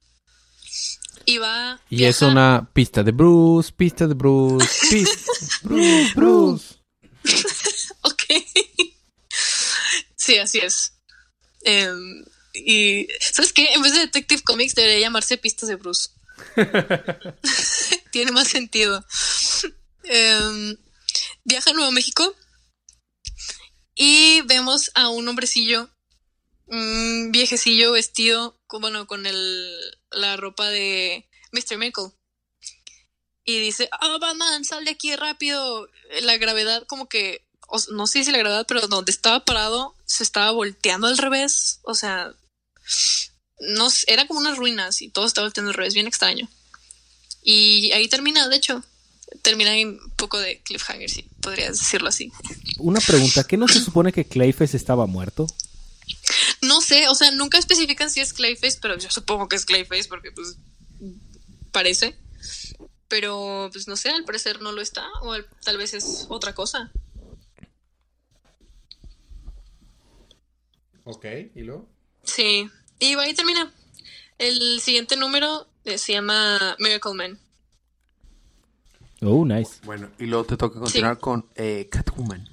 [1.25, 5.31] Y va Y es una pista de Bruce, pista de Bruce, pista.
[5.63, 6.75] Bruce, Bruce.
[8.01, 8.23] Ok.
[10.15, 10.93] sí, así es.
[11.63, 13.73] Em, y, ¿sabes qué?
[13.73, 16.09] En vez de Detective Comics debería llamarse Pistas de Bruce.
[18.11, 19.05] Tiene más sentido.
[20.03, 20.77] Em,
[21.43, 22.35] viaja a Nuevo México
[23.95, 25.89] y vemos a un hombrecillo,
[26.69, 29.75] un viejecillo vestido con, bueno, con el,
[30.11, 31.77] la ropa de Mr.
[31.77, 32.11] Mickle.
[33.45, 35.87] Y dice, ah, Batman, sal de aquí rápido.
[36.21, 37.45] La gravedad como que,
[37.91, 41.79] no sé si la gravedad, pero donde estaba parado se estaba volteando al revés.
[41.83, 42.33] O sea,
[43.59, 46.47] no era como unas ruinas y todo estaba volteando al revés, bien extraño.
[47.41, 48.83] Y ahí termina, de hecho.
[49.43, 52.31] Termina un poco de cliffhanger, sí, podrías decirlo así.
[52.79, 55.45] Una pregunta, ¿qué no se supone que Clayface estaba muerto?
[56.61, 60.07] No sé, o sea, nunca especifican si es Clayface, pero yo supongo que es Clayface
[60.09, 60.57] porque pues
[61.71, 62.17] parece.
[63.07, 66.53] Pero pues no sé, al parecer no lo está o al- tal vez es otra
[66.53, 66.91] cosa.
[71.05, 71.87] Ok, ¿y luego?
[72.23, 72.69] Sí,
[72.99, 73.71] y ahí termina.
[74.37, 77.39] El siguiente número eh, se llama Miracle Man.
[79.21, 79.79] Oh, nice.
[79.83, 82.47] Bueno, y luego te toca continuar con eh, Catwoman.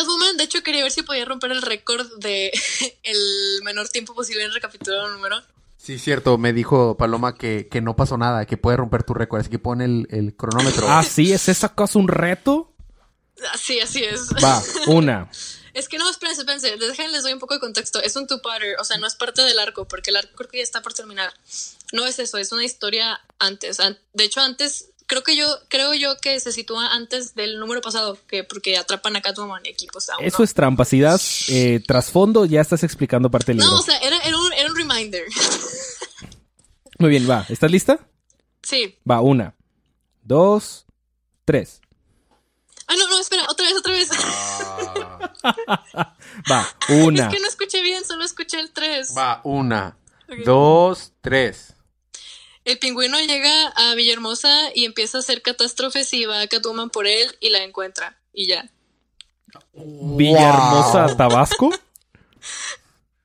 [0.00, 2.52] Catwoman, de hecho, quería ver si podía romper el récord de
[3.02, 5.42] el menor tiempo posible en recapitular un número.
[5.78, 9.40] Sí, cierto, me dijo Paloma que, que no pasó nada, que puede romper tu récord,
[9.40, 10.86] así que pone el, el cronómetro.
[10.88, 12.72] Ah, sí, ¿es esa cosa un reto?
[13.52, 14.28] Así, así es.
[14.42, 15.30] Va, una.
[15.76, 16.74] Es que no, espérense, espérense.
[16.78, 18.02] Déjenles les doy un poco de contexto.
[18.02, 20.56] Es un two-parter, o sea, no es parte del arco, porque el arco creo que
[20.56, 21.30] ya está por terminar.
[21.92, 23.78] No es eso, es una historia antes.
[23.78, 27.80] An- De hecho, antes, creo que yo, creo yo que se sitúa antes del número
[27.80, 30.44] pasado, que porque atrapan a Catwoman y aquí, pues aún Eso no.
[30.44, 30.84] es trampa.
[30.84, 33.72] Si das eh, trasfondo, ya estás explicando parte del libro.
[33.72, 35.24] No, o sea, era, era un, era un reminder.
[36.98, 37.46] Muy bien, va.
[37.48, 37.98] ¿Estás lista?
[38.62, 38.98] sí.
[39.08, 39.54] Va, una,
[40.22, 40.86] dos,
[41.44, 41.80] tres.
[42.88, 44.10] Ah, no, no, espera, otra vez, otra vez.
[46.50, 47.26] Va, una.
[47.26, 49.12] Es que no escuché bien, solo escuché el 3.
[49.16, 49.98] Va, una,
[50.44, 51.74] dos, tres.
[52.66, 57.06] El pingüino llega a Villahermosa y empieza a hacer catástrofes y va a Catwoman por
[57.06, 58.18] él y la encuentra.
[58.32, 58.68] Y ya.
[59.72, 61.16] Villahermosa, Wow.
[61.16, 61.70] Tabasco.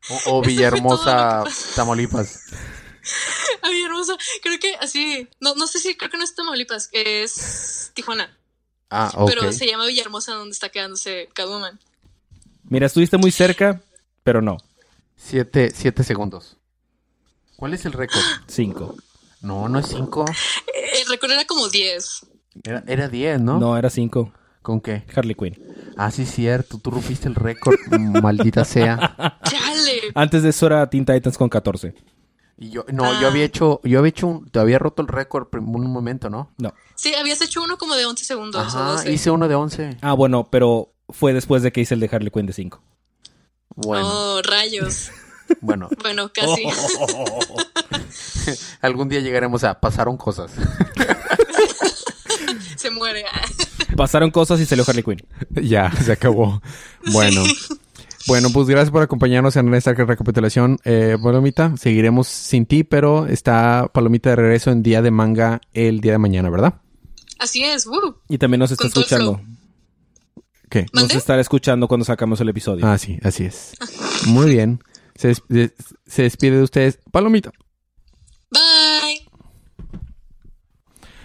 [0.09, 1.43] O, o Villahermosa,
[1.75, 2.39] Tamaulipas.
[3.63, 5.27] A Villahermosa, creo que así.
[5.39, 8.37] No, no sé si, creo que no es Tamaulipas, es Tijuana.
[8.91, 9.27] Ah, ok.
[9.27, 11.79] Pero se llama Villahermosa donde está quedándose Catwoman.
[12.65, 13.81] Mira, estuviste muy cerca,
[14.23, 14.57] pero no.
[15.17, 16.57] Siete, siete segundos.
[17.55, 18.21] ¿Cuál es el récord?
[18.47, 18.95] Cinco.
[19.41, 20.25] No, no es cinco.
[20.73, 22.25] Eh, El récord era como 10.
[22.63, 23.59] Era, era diez, ¿no?
[23.59, 24.31] No, era cinco.
[24.61, 25.03] ¿Con qué?
[25.15, 25.57] Harley Quinn.
[25.97, 26.77] Ah, sí, cierto.
[26.77, 27.75] Tú rompiste el récord,
[28.21, 29.39] maldita sea.
[29.43, 30.01] ¡Chale!
[30.13, 31.95] Antes de eso era Teen Titans con 14.
[32.57, 33.17] Y yo, no, Ah.
[33.19, 36.29] yo había hecho, yo había hecho un, te había roto el récord por un momento,
[36.29, 36.51] ¿no?
[36.59, 36.73] No.
[36.93, 38.61] Sí, habías hecho uno como de 11 segundos.
[38.75, 39.11] o Ajá, 12.
[39.11, 39.97] hice uno de once.
[40.01, 42.79] Ah, bueno, pero fue después de que hice el de Harley Quinn de 5.
[43.75, 45.09] Bueno, Oh, rayos.
[45.59, 45.89] Bueno.
[46.01, 46.63] Bueno, casi.
[48.81, 50.51] Algún día llegaremos a pasaron cosas.
[52.75, 53.23] Se muere.
[53.95, 55.21] Pasaron cosas y salió Harley Quinn.
[55.61, 56.61] ya, se acabó.
[57.11, 57.43] Bueno.
[58.27, 60.77] Bueno, pues gracias por acompañarnos en esta recapitulación.
[60.83, 66.01] Eh, Palomita, seguiremos sin ti, pero está Palomita de regreso en día de manga el
[66.01, 66.75] día de mañana, ¿verdad?
[67.39, 68.15] Así es, uh.
[68.29, 69.41] Y también nos está Con escuchando.
[70.69, 70.85] ¿Qué?
[70.93, 72.85] Nos estará escuchando cuando sacamos el episodio.
[72.85, 73.73] Ah, sí, así es.
[74.27, 74.81] Muy bien.
[75.21, 75.71] Se, des- de-
[76.07, 76.99] se despide de ustedes.
[77.11, 77.51] Palomita.
[78.49, 79.21] Bye.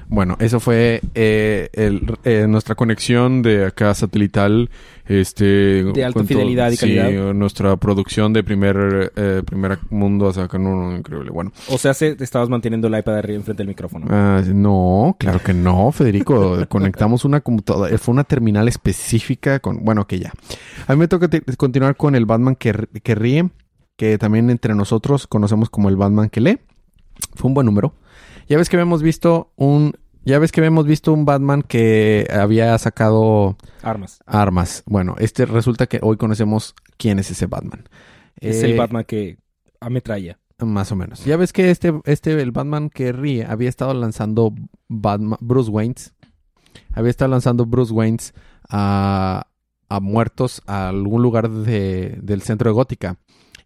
[0.09, 4.71] Bueno, eso fue eh, el- eh, nuestra conexión de acá satelital.
[5.07, 7.33] Este, De alta fidelidad y sí, calidad.
[7.35, 10.27] nuestra producción de primer, eh, primer mundo.
[10.27, 11.31] O sea, que no, increíble.
[11.31, 14.07] Bueno, O sea, se, te estabas manteniendo el iPad arriba enfrente del micrófono.
[14.11, 16.57] Ah, no, claro que no, Federico.
[16.69, 17.97] Conectamos una computadora.
[17.99, 19.85] Fue una terminal específica con.
[19.85, 20.33] Bueno, que ya.
[20.87, 22.73] A mí me toca continuar con el Batman que,
[23.03, 23.49] que ríe,
[23.97, 26.61] que también entre nosotros conocemos como el Batman que lee.
[27.35, 27.95] Fue un buen número.
[28.49, 29.95] Ya ves que habíamos visto un.
[30.25, 34.19] Ya ves que habíamos visto un Batman que había sacado Armas.
[34.27, 34.83] armas.
[34.87, 37.89] Bueno, este resulta que hoy conocemos quién es ese Batman.
[38.41, 39.39] Es Eh, el Batman que
[39.81, 40.39] ametralla.
[40.61, 41.25] más o menos.
[41.25, 44.53] Ya ves que este, este, el Batman que ríe, había estado lanzando
[44.89, 46.13] Batman, Bruce Waynes.
[46.93, 48.35] Había estado lanzando Bruce Waynes
[48.69, 49.47] a,
[49.89, 53.17] a muertos a algún lugar de- del centro de Gótica.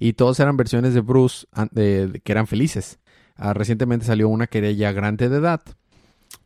[0.00, 1.46] Y todos eran versiones de Bruce
[1.76, 2.98] que eran felices.
[3.36, 5.60] Ah, recientemente salió una que era ya grande de edad.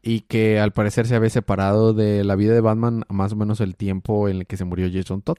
[0.03, 3.37] Y que al parecer se había separado de la vida de Batman a más o
[3.37, 5.39] menos el tiempo en el que se murió Jason Todd.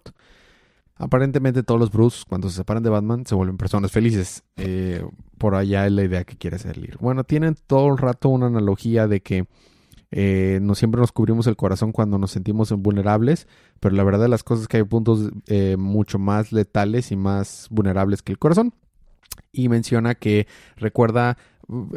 [0.98, 4.44] Aparentemente todos los Bruce, cuando se separan de Batman, se vuelven personas felices.
[4.56, 5.06] Eh,
[5.38, 6.98] por allá es la idea que quiere salir.
[7.02, 9.46] Bueno, tienen todo el rato una analogía de que
[10.12, 13.48] eh, no siempre nos cubrimos el corazón cuando nos sentimos vulnerables,
[13.80, 17.16] pero la verdad de las cosas es que hay puntos eh, mucho más letales y
[17.16, 18.74] más vulnerables que el corazón.
[19.52, 20.48] Y menciona que
[20.78, 21.38] recuerda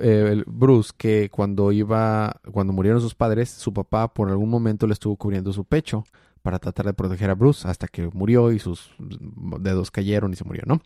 [0.00, 4.92] eh, Bruce que cuando iba, cuando murieron sus padres, su papá por algún momento le
[4.94, 6.04] estuvo cubriendo su pecho
[6.42, 8.90] para tratar de proteger a Bruce hasta que murió y sus
[9.60, 10.80] dedos cayeron y se murió, ¿no?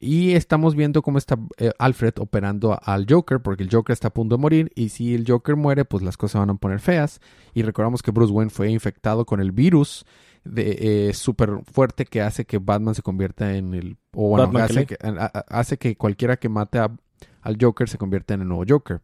[0.00, 4.14] Y estamos viendo cómo está eh, Alfred operando al Joker, porque el Joker está a
[4.14, 4.72] punto de morir.
[4.74, 7.20] Y si el Joker muere, pues las cosas van a poner feas.
[7.54, 10.04] Y recordamos que Bruce Wayne fue infectado con el virus
[10.44, 13.96] de, eh, súper fuerte que hace que Batman se convierta en el.
[14.14, 14.96] O bueno, hace que,
[15.48, 16.90] hace que cualquiera que mate a-
[17.42, 19.00] al Joker se convierta en el nuevo Joker.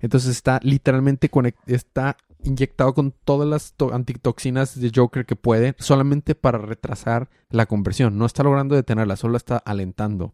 [0.00, 1.30] Entonces está literalmente
[1.66, 7.66] está inyectado con todas las to- antitoxinas de Joker que puede, solamente para retrasar la
[7.66, 8.16] conversión.
[8.16, 10.32] No está logrando detenerla, solo está alentando.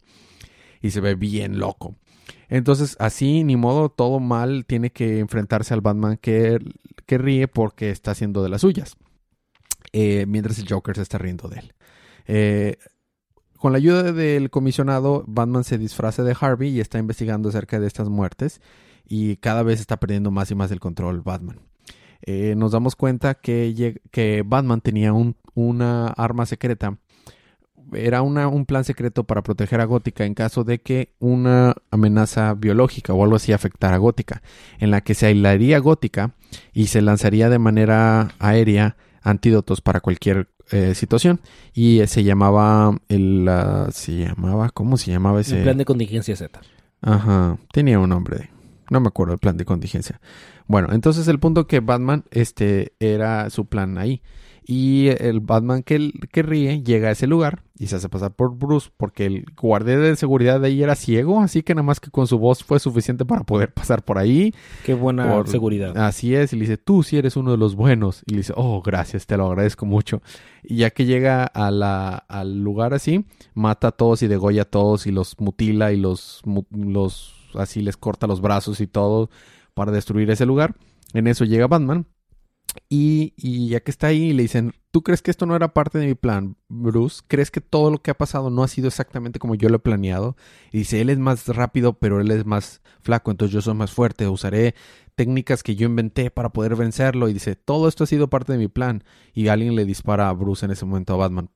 [0.83, 1.97] Y se ve bien loco.
[2.49, 6.59] Entonces, así, ni modo, todo mal, tiene que enfrentarse al Batman que,
[7.07, 8.97] que ríe porque está haciendo de las suyas.
[9.93, 11.75] Eh, mientras el Joker se está riendo de él.
[12.27, 12.77] Eh,
[13.59, 17.87] con la ayuda del comisionado, Batman se disfraza de Harvey y está investigando acerca de
[17.87, 18.61] estas muertes.
[19.07, 21.59] Y cada vez está perdiendo más y más el control Batman.
[22.23, 26.97] Eh, nos damos cuenta que, Batman tenía un- una arma secreta.
[27.93, 32.55] Era una- un plan secreto para proteger a Gótica en caso de que una amenaza
[32.55, 34.43] biológica o algo así afectara a Gótica,
[34.79, 36.35] en la que se aislaría Gótica
[36.73, 41.41] y se lanzaría de manera aérea antídotos para cualquier eh, situación.
[41.75, 43.47] Y eh, se llamaba el
[43.93, 45.59] se llamaba ¿cómo se llamaba ese?
[45.59, 46.59] El plan de contingencia Z.
[47.03, 48.51] Ajá, tenía un nombre.
[48.91, 50.21] No me acuerdo el plan de contingencia.
[50.67, 54.23] Bueno, entonces el punto que Batman, este, era su plan ahí.
[54.67, 58.57] Y el Batman que, que ríe llega a ese lugar y se hace pasar por
[58.57, 62.11] Bruce porque el guardia de seguridad de ahí era ciego, así que nada más que
[62.11, 64.55] con su voz fue suficiente para poder pasar por ahí.
[64.87, 65.95] Qué buena Por- seguridad.
[65.99, 68.23] Así es, y le dice, tú sí eres uno de los buenos.
[68.25, 70.23] Y le dice, oh, gracias, te lo agradezco mucho.
[70.63, 74.65] Y ya que llega a la, al lugar así, mata a todos y degolla a
[74.71, 79.31] todos y los mutila y los, los así les corta los brazos y todo
[79.75, 80.75] para destruir ese lugar.
[81.13, 82.07] En eso llega Batman.
[82.89, 83.35] Y,
[83.69, 86.15] ya que está ahí, le dicen, ¿tú crees que esto no era parte de mi
[86.15, 87.23] plan, Bruce?
[87.29, 89.81] ¿Crees que todo lo que ha pasado no ha sido exactamente como yo lo he
[89.81, 90.37] planeado?
[90.73, 93.93] Y dice, él es más rápido, pero él es más flaco, entonces yo soy más
[93.93, 94.75] fuerte, usaré
[95.15, 97.29] técnicas que yo inventé para poder vencerlo.
[97.29, 99.05] Y dice, todo esto ha sido parte de mi plan.
[99.33, 101.51] Y alguien le dispara a Bruce en ese momento a Batman.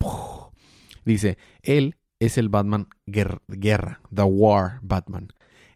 [1.05, 5.29] Dice, él es el Batman guer- guerra, The War Batman.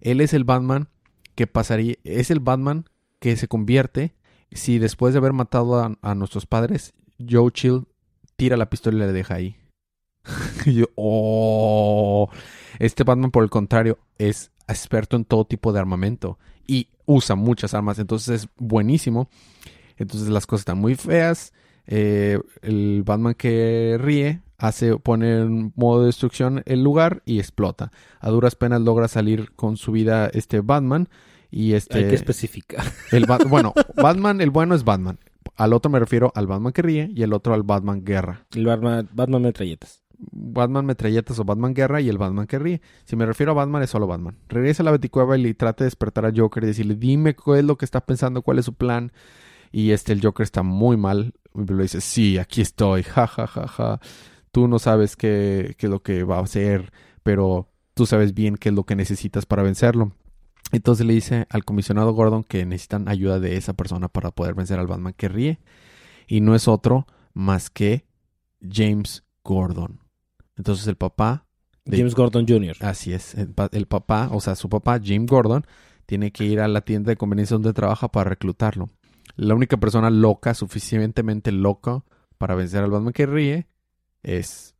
[0.03, 0.89] Él es el Batman
[1.35, 2.85] que pasaría, es el Batman
[3.21, 4.15] que se convierte
[4.51, 7.87] si después de haber matado a, nuestros padres, Joe Chill
[8.37, 9.57] tira la pistola y la deja ahí.
[10.67, 12.29] y yo, oh,
[12.79, 17.73] este Batman por el contrario es experto en todo tipo de armamento y usa muchas
[17.73, 19.31] armas, entonces es buenísimo.
[19.97, 21.53] Entonces las cosas están muy feas.
[21.87, 27.91] Eh, el Batman que ríe hace pone en modo de destrucción el lugar y explota.
[28.21, 31.09] A duras penas logra salir con su vida este Batman
[31.51, 32.85] y este Hay que especificar.
[33.11, 35.19] el bueno, Batman el bueno es Batman.
[35.57, 38.47] Al otro me refiero al Batman que ríe y el otro al Batman guerra.
[38.55, 40.01] El Batman, Batman metralletas.
[40.17, 42.81] Batman metralletas o Batman guerra y el Batman que ríe.
[43.05, 44.39] Si me refiero a Batman es solo Batman.
[44.49, 47.59] Regresa a la Baticueva y le trata de despertar a Joker y decirle, dime qué
[47.59, 49.11] es lo que está pensando, cuál es su plan.
[49.73, 51.35] Y este, el Joker está muy mal.
[51.53, 54.01] Y le dice, sí, aquí estoy, ja, ja, ja, ja.
[54.53, 56.93] Tú no sabes qué, qué es lo que va a hacer,
[57.23, 60.13] pero tú sabes bien qué es lo que necesitas para vencerlo.
[60.73, 64.79] Entonces le dice al comisionado Gordon que necesitan ayuda de esa persona para poder vencer
[64.79, 65.61] al Batman que ríe.
[66.27, 68.07] Y no es otro más que
[68.61, 70.01] James Gordon.
[70.57, 71.47] Entonces el papá,
[71.85, 72.77] de- James Gordon Jr.
[72.81, 75.67] así es, el, pa- el papá, o sea, su papá, Jim Gordon,
[76.07, 78.89] tiene que ir a la tienda de conveniencia donde trabaja para reclutarlo.
[79.35, 82.05] La única persona loca, suficientemente loca
[82.39, 83.67] para vencer al Batman que ríe,
[84.23, 84.75] es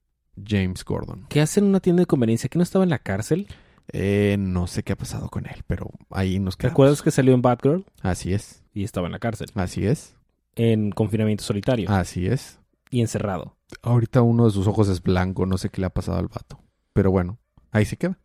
[0.45, 1.27] James Gordon.
[1.29, 2.49] ¿Qué hace en una tienda de conveniencia?
[2.49, 3.49] ¿Que no estaba en la cárcel?
[3.93, 6.73] Eh, no sé qué ha pasado con él, pero ahí nos ¿Te quedamos.
[6.75, 7.85] acuerdas que salió en Batgirl?
[8.01, 9.49] Así es, Y estaba en la cárcel.
[9.55, 10.15] así es,
[10.55, 11.91] En confinamiento solitario.
[11.91, 12.59] así es.
[12.91, 13.57] Y encerrado.
[13.83, 16.61] Ahorita uno de sus ojos es blanco, no sé qué le ha pasado al vato.
[16.93, 17.39] Pero bueno,
[17.71, 18.19] ahí se queda.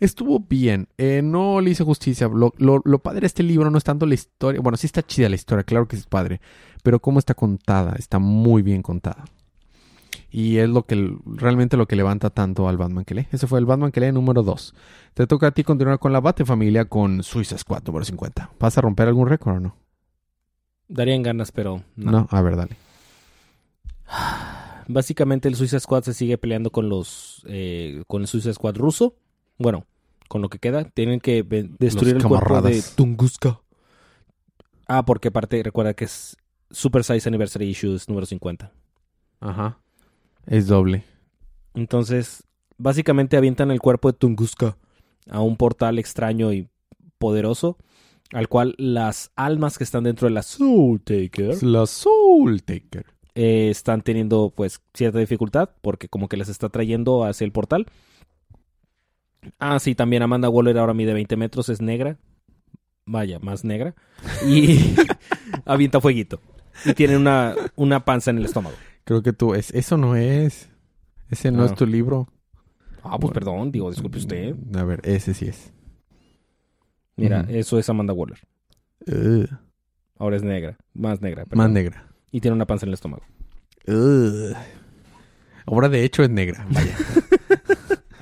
[0.00, 2.28] Estuvo bien, eh, no le hice justicia.
[2.28, 4.60] Lo, lo- lo padre de este libro no es tanto la historia.
[4.60, 6.40] Bueno, sí está chida la historia, claro que es padre.
[6.84, 9.24] Pero cómo está contada, está muy bien contada.
[10.30, 13.28] Y es lo que realmente lo que levanta tanto al Batman que lee.
[13.32, 14.74] Ese fue el Batman que lee número 2.
[15.14, 18.50] Te toca a ti continuar con la Bate Familia con Suiza Squad número 50.
[18.58, 19.76] ¿Vas a romper algún récord o no?
[20.88, 22.10] Darían ganas, pero no.
[22.10, 22.76] No, a ver, dale.
[24.88, 29.16] Básicamente el Suicide Squad se sigue peleando con los eh, con el Suicide Squad ruso.
[29.58, 29.86] Bueno,
[30.28, 30.84] con lo que queda.
[30.84, 31.42] Tienen que
[31.78, 32.82] destruir Los el cuerpo de.
[32.96, 33.60] Tunguska.
[34.86, 36.36] Ah, porque aparte recuerda que es
[36.70, 38.72] Super Size Anniversary Issues número 50.
[39.40, 39.78] Ajá.
[40.48, 41.04] Es doble.
[41.74, 42.44] Entonces,
[42.76, 44.76] básicamente avientan el cuerpo de Tunguska
[45.30, 46.68] a un portal extraño y
[47.18, 47.76] poderoso,
[48.32, 53.06] al cual las almas que están dentro de la Soul Taker la Soul Taker.
[53.34, 57.86] eh, están teniendo pues cierta dificultad porque como que les está trayendo hacia el portal.
[59.58, 62.18] Ah, sí, también Amanda Waller ahora mide 20 metros, es negra.
[63.06, 63.94] Vaya, más negra.
[64.46, 64.94] Y
[65.64, 66.40] avienta fueguito.
[66.84, 68.76] Y tiene una, una panza en el estómago.
[69.08, 70.68] Creo que tú es eso no es.
[71.30, 71.66] Ese no Ah.
[71.66, 72.28] es tu libro.
[73.02, 74.54] Ah, pues perdón, digo, disculpe usted.
[74.76, 75.72] A ver, ese sí es.
[77.16, 78.38] Mira, eso es Amanda Waller.
[80.18, 81.44] Ahora es negra, más negra.
[81.44, 81.58] perdón.
[81.58, 82.06] más negra.
[82.30, 83.22] Y tiene una panza en el estómago.
[85.66, 86.66] Ahora de hecho es negra.
[86.70, 86.94] Vaya.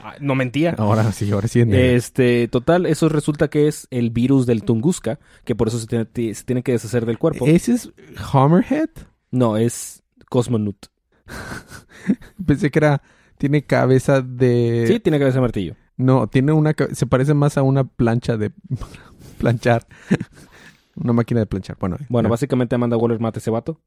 [0.09, 0.73] Ah, no mentía.
[0.79, 1.85] Ahora sí, ahora sí es negra.
[1.85, 6.05] Este, total, eso resulta que es el virus del Tunguska, que por eso se tiene,
[6.05, 7.45] ti- se tiene que deshacer del cuerpo.
[7.45, 7.91] ¿Ese es
[8.33, 8.89] Hammerhead?
[9.33, 10.87] No, es Cosmonaut.
[12.47, 13.03] Pensé que era
[13.39, 15.75] tiene cabeza de Sí, tiene cabeza de martillo.
[15.97, 18.53] No, tiene una se parece más a una plancha de
[19.39, 19.87] planchar.
[20.97, 21.77] una máquina de planchar.
[21.81, 22.31] Bueno, Bueno, ya.
[22.31, 23.81] básicamente Amanda Waller mata a ese vato.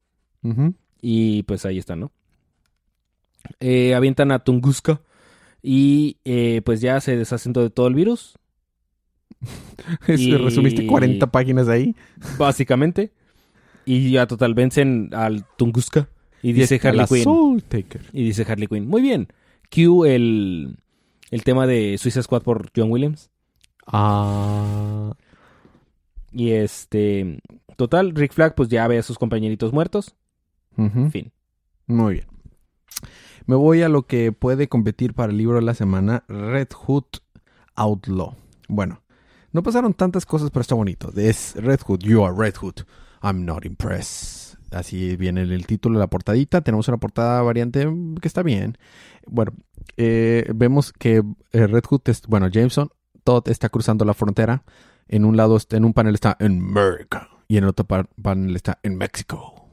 [1.01, 2.11] Y pues ahí está, ¿no?
[3.59, 5.01] Eh, avientan a Tunguska.
[5.61, 8.37] Y eh, pues ya se deshacen de todo el virus.
[10.07, 11.95] Es- Y- Resumiste 40 páginas ahí.
[12.37, 13.11] Básicamente.
[13.85, 16.09] Y ya total vencen al Tunguska.
[16.41, 17.23] Y dice Harley Quinn.
[17.23, 18.01] Soul Taker.
[18.13, 18.87] Y dice Harley Quinn.
[18.87, 19.27] Muy bien.
[19.73, 20.77] Cue el,
[21.31, 23.29] el tema de Suicide Squad por John Williams.
[23.85, 25.13] Ah,
[26.31, 27.41] Y este.
[27.75, 30.15] Total, Rick Flag pues ya ve a sus compañeritos muertos.
[30.77, 31.09] ujú.
[31.09, 31.31] Fin.
[31.87, 32.25] Muy bien.
[33.45, 37.05] Me voy a lo que puede competir para el libro de la semana, Red Hood
[37.75, 38.35] Outlaw.
[38.67, 39.01] Bueno,
[39.51, 41.11] no pasaron tantas cosas, pero está bonito.
[41.15, 42.81] Es Red Hood, you are Red Hood.
[43.23, 44.48] I'm not impressed.
[44.71, 46.61] Así viene el, título la portadita.
[46.61, 48.77] Tenemos una portada variante mm, que está bien.
[49.27, 49.53] Bueno,
[49.97, 52.89] eh, vemos que eh, Red Hood, es- bueno, Jameson,
[53.23, 54.63] Todd está cruzando la frontera.
[55.07, 58.55] En un lado, en un panel está en America y en el otro pa- panel
[58.55, 59.65] está en México.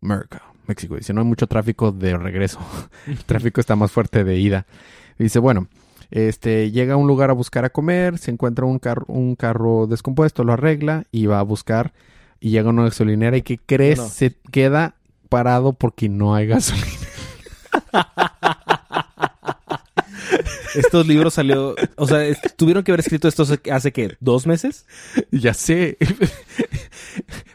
[0.00, 0.96] America, México.
[0.96, 2.58] Dice, no hay mucho tráfico de regreso.
[3.06, 4.66] El tráfico está más fuerte de ida.
[5.18, 5.68] Dice, bueno,
[6.10, 10.42] este llega a un lugar a buscar a comer, se encuentra un un carro descompuesto,
[10.44, 11.92] lo arregla y va a buscar
[12.42, 13.98] y llega una gasolinera y ¿qué crees?
[13.98, 14.08] No.
[14.08, 14.96] Se queda
[15.28, 16.86] parado porque no hay gasolina.
[20.74, 21.76] Estos libros salió.
[21.96, 22.20] O sea,
[22.56, 24.86] tuvieron que haber escrito esto hace, que dos meses.
[25.30, 25.98] ya sé.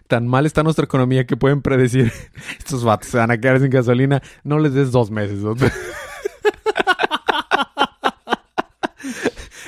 [0.07, 2.13] Tan mal está nuestra economía que pueden predecir
[2.57, 4.23] estos vatos se van a quedar sin gasolina.
[4.45, 5.39] No les des dos meses.
[5.39, 5.53] ¿no?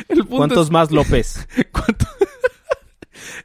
[0.08, 1.46] El punto ¿Cuántos más López?
[1.74, 2.06] ¿Cuánto?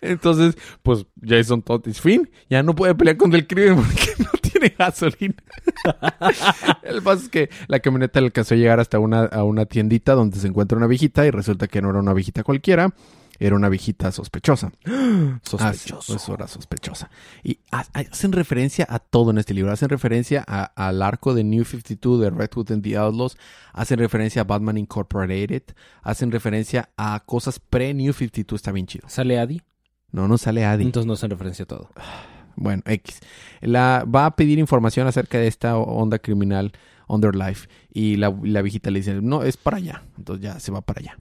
[0.05, 2.30] Entonces, pues Jason Todd es fin.
[2.50, 5.34] Ya no puede pelear contra el crimen porque no tiene gasolina.
[6.82, 10.14] el paso es que la camioneta le alcanzó a llegar hasta una, a una tiendita
[10.14, 12.94] donde se encuentra una viejita y resulta que no era una viejita cualquiera.
[13.40, 14.70] Era una viejita sospechosa.
[15.42, 16.14] Sospechoso.
[16.14, 17.11] Eso era sospechosa.
[17.42, 19.72] Y ha- hacen referencia a todo en este libro.
[19.72, 23.36] Hacen referencia a- al arco de New 52 de Red Hood and the Outlaws.
[23.72, 25.62] Hacen referencia a Batman Incorporated.
[26.02, 28.57] Hacen referencia a cosas pre-New 52.
[28.61, 29.09] Está bien chido.
[29.09, 29.61] ¿Sale Adi?
[30.14, 30.84] No, no sale Adi.
[30.84, 31.90] Entonces no se referencia a todo.
[32.56, 33.20] Bueno, X.
[33.60, 36.70] La, va a pedir información acerca de esta onda criminal
[37.08, 37.68] Underlife.
[37.92, 40.04] Y la, la viejita le dice, no, es para allá.
[40.16, 41.18] Entonces ya se va para allá.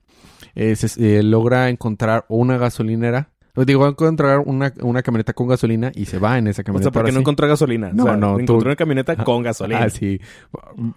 [0.54, 3.30] Eh, se- eh, logra encontrar una gasolinera.
[3.56, 6.62] Pues Digo, va a encontrar una, una camioneta con gasolina y se va en esa
[6.62, 6.86] O camioneta.
[6.86, 7.22] sea, porque no sí.
[7.22, 7.92] encontró gasolina.
[7.94, 9.84] No, o sea, no, tú- encontró una camioneta con gasolina.
[9.84, 10.20] Ah, sí.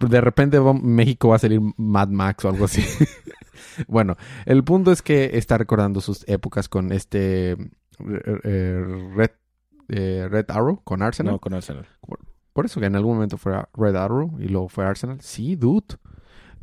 [0.01, 2.83] De repente va- México va a salir Mad Max o algo así.
[3.87, 7.57] bueno, el punto es que está recordando sus épocas con este
[7.99, 9.31] Red,
[9.89, 11.33] eh, Red Arrow, con Arsenal.
[11.33, 11.85] No, con Arsenal.
[12.53, 15.21] Por eso que en algún momento fue Red Arrow y luego fue Arsenal.
[15.21, 15.97] Sí, dude.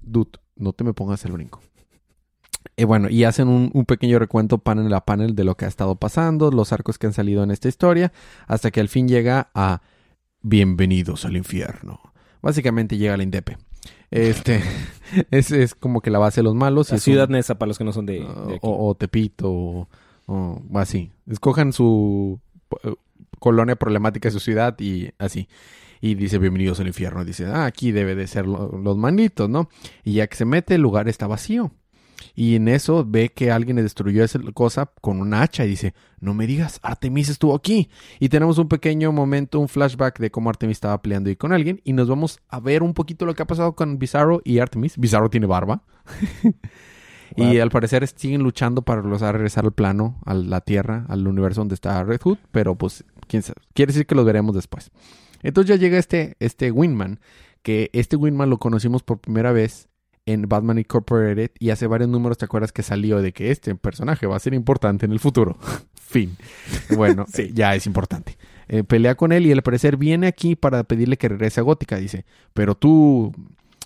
[0.02, 1.60] Dude, no te me pongas el brinco.
[2.76, 5.68] Y bueno, y hacen un, un pequeño recuento panel a panel de lo que ha
[5.68, 8.12] estado pasando, los arcos que han salido en esta historia,
[8.46, 9.82] hasta que al fin llega a
[10.42, 12.00] Bienvenidos al infierno.
[12.42, 13.56] Básicamente llega la Indepe.
[14.10, 14.62] Este
[15.30, 16.88] es, es como que la base de los malos.
[16.88, 18.94] y La es un- ciudad Nesa para los que no son de, de o, o
[18.96, 19.88] Tepito o,
[20.26, 21.12] o así.
[21.26, 22.40] Escojan su
[22.82, 22.94] eh,
[23.38, 25.48] colonia problemática de su ciudad y así.
[26.00, 27.24] Y dice, bienvenidos al infierno.
[27.24, 29.68] Dice, ah, aquí debe de ser lo- los manitos, ¿no?
[30.02, 31.72] Y ya que se mete, el lugar está vacío.
[32.36, 35.94] Y en eso ve que alguien le destruyó esa cosa con un hacha y dice,
[36.20, 37.90] no me digas, Artemis estuvo aquí.
[38.18, 41.80] Y tenemos un pequeño momento, un flashback de cómo Artemis estaba peleando ahí con alguien.
[41.84, 44.98] Y nos vamos a ver un poquito lo que ha pasado con Bizarro y Artemis.
[44.98, 45.82] Bizarro tiene barba.
[47.36, 51.60] y al parecer siguen luchando para lograr regresar al plano, a la Tierra, al universo
[51.60, 52.38] donde está Red Hood.
[52.52, 53.60] Pero pues, quién sabe.
[53.74, 54.90] Quiere decir que los veremos después.
[55.42, 57.20] Entonces ya llega este, este Wingman.
[57.62, 59.88] Que este Wingman lo conocimos por primera vez
[60.26, 64.26] en Batman Incorporated y hace varios números te acuerdas que salió de que este personaje
[64.26, 65.58] va a ser importante en el futuro.
[65.94, 66.36] fin.
[66.94, 67.42] Bueno, Sí.
[67.42, 68.36] eh, ya es importante.
[68.68, 71.96] Eh, pelea con él y al parecer viene aquí para pedirle que regrese a Gótica.
[71.96, 72.24] Dice,
[72.54, 73.32] pero tú,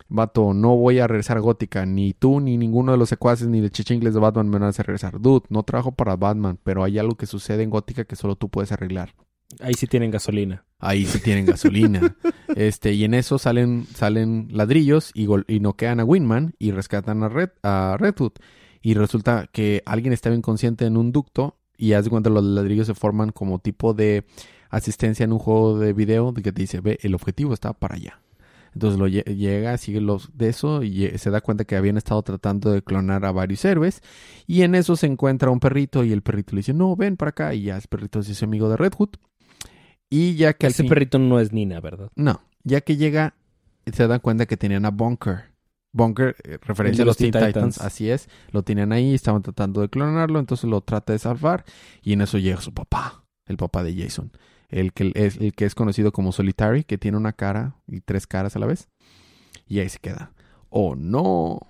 [0.08, 1.84] vato, no voy a regresar a Gótica.
[1.86, 4.68] Ni tú, ni ninguno de los secuaces, ni de chichingles de Batman me van a
[4.68, 5.20] hacer regresar.
[5.20, 8.48] Dude, no trabajo para Batman, pero hay algo que sucede en Gótica que solo tú
[8.48, 9.14] puedes arreglar.
[9.60, 10.64] Ahí sí tienen gasolina.
[10.78, 12.16] Ahí sí tienen gasolina.
[12.54, 17.22] este, y en eso salen, salen ladrillos y, gol- y noquean a Winman y rescatan
[17.22, 18.32] a Red, a Red Hood.
[18.82, 22.86] Y resulta que alguien estaba inconsciente en un ducto y haz de cuenta los ladrillos
[22.86, 24.24] se forman como tipo de
[24.70, 27.94] asistencia en un juego de video de que te dice, ve, el objetivo está para
[27.96, 28.20] allá.
[28.78, 32.22] Entonces lo lle- llega, sigue los de eso y se da cuenta que habían estado
[32.22, 34.02] tratando de clonar a varios héroes.
[34.46, 37.30] Y en eso se encuentra un perrito y el perrito le dice, no, ven para
[37.30, 37.54] acá.
[37.54, 39.10] Y ya el perrito se hizo amigo de Red Hood.
[40.08, 42.10] Y ya que Ese fin- perrito no es Nina, ¿verdad?
[42.14, 43.34] no, ya que llega,
[43.92, 45.46] se dan cuenta que tenían a Bunker.
[45.92, 47.48] Bunker, eh, referencia a los Teen Titans.
[47.54, 47.80] Titans.
[47.80, 48.28] así es.
[48.52, 51.64] Lo tenían ahí, estaban tratando de clonarlo, entonces lo trata de salvar.
[52.02, 54.30] Y en eso llega su papá, el papá de Jason.
[54.68, 58.26] El que es, el que es conocido como Solitary, que tiene una cara y tres
[58.26, 58.88] caras a la vez.
[59.66, 60.32] Y ahí se queda.
[60.68, 61.60] Oh, no.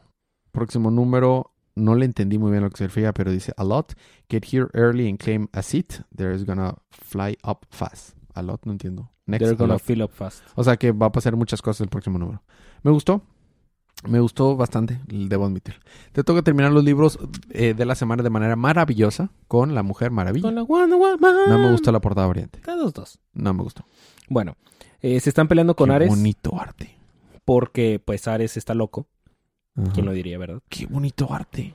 [0.52, 1.52] Próximo número.
[1.76, 3.92] No le entendí muy bien lo que se refiere, pero dice a lot.
[4.28, 6.00] Get here early and claim a seat.
[6.16, 8.16] There's gonna fly up fast.
[8.34, 9.12] A lot, no entiendo.
[9.26, 10.42] Next, They're gonna fill up fast.
[10.56, 12.42] O sea que va a pasar muchas cosas el próximo número.
[12.82, 13.22] Me gustó.
[14.06, 15.74] Me gustó bastante, debo admitir.
[16.12, 17.18] Te toca terminar los libros
[17.50, 20.42] eh, de la semana de manera maravillosa con La Mujer Maravilla.
[20.42, 21.36] Con la Wonder Woman.
[21.48, 22.60] No me gustó la portada brillante.
[22.60, 23.18] Cada dos, dos.
[23.34, 23.84] No me gustó.
[24.28, 24.56] Bueno,
[25.00, 26.96] eh, se están peleando con Qué Ares bonito arte.
[27.44, 29.08] porque pues Ares está loco.
[29.76, 29.92] Ajá.
[29.92, 30.60] ¿Quién lo diría, verdad?
[30.68, 31.74] Qué bonito arte.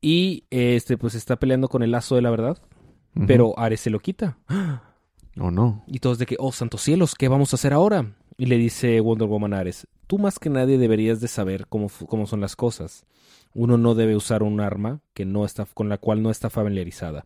[0.00, 2.58] Y este pues está peleando con el lazo de la verdad,
[3.28, 4.36] pero Ares se lo quita.
[5.38, 5.84] O no.
[5.86, 8.14] Y todos de que, oh, santos cielos, ¿qué vamos a hacer ahora?
[8.42, 12.26] Y le dice Wonder Woman Ares, tú más que nadie deberías de saber cómo, cómo
[12.26, 13.06] son las cosas.
[13.54, 17.24] Uno no debe usar un arma que no está, con la cual no está familiarizada.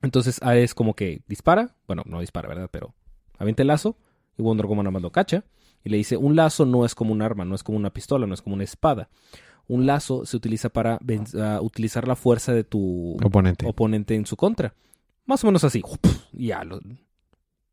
[0.00, 2.68] Entonces Ares como que dispara, bueno, no dispara, ¿verdad?
[2.70, 2.94] Pero
[3.38, 3.96] avienta el lazo
[4.36, 5.42] y Wonder Woman nada más lo cacha
[5.82, 8.24] y le dice, un lazo no es como un arma, no es como una pistola,
[8.24, 9.08] no es como una espada.
[9.66, 11.00] Un lazo se utiliza para
[11.40, 13.66] ah, utilizar la fuerza de tu Oponente.
[13.66, 14.74] oponente en su contra.
[15.26, 15.82] Más o menos así.
[16.32, 16.78] Ya lo,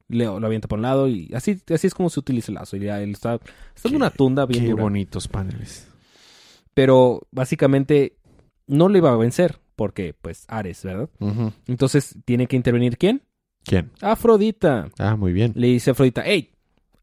[0.07, 2.77] le- lo avienta por un lado y así, así es como se utiliza el lazo.
[2.77, 3.39] Y ya él está,
[3.75, 4.83] está en una tunda bien Qué dura.
[4.83, 5.87] bonitos paneles.
[6.73, 8.17] Pero básicamente
[8.67, 11.09] no le iba a vencer porque pues Ares, ¿verdad?
[11.67, 13.21] Entonces tiene que intervenir ¿quién?
[13.63, 13.91] ¿Quién?
[14.01, 14.89] Afrodita.
[14.99, 15.53] Ah, muy bien.
[15.55, 16.51] Le dice a Afrodita, ¡Ey!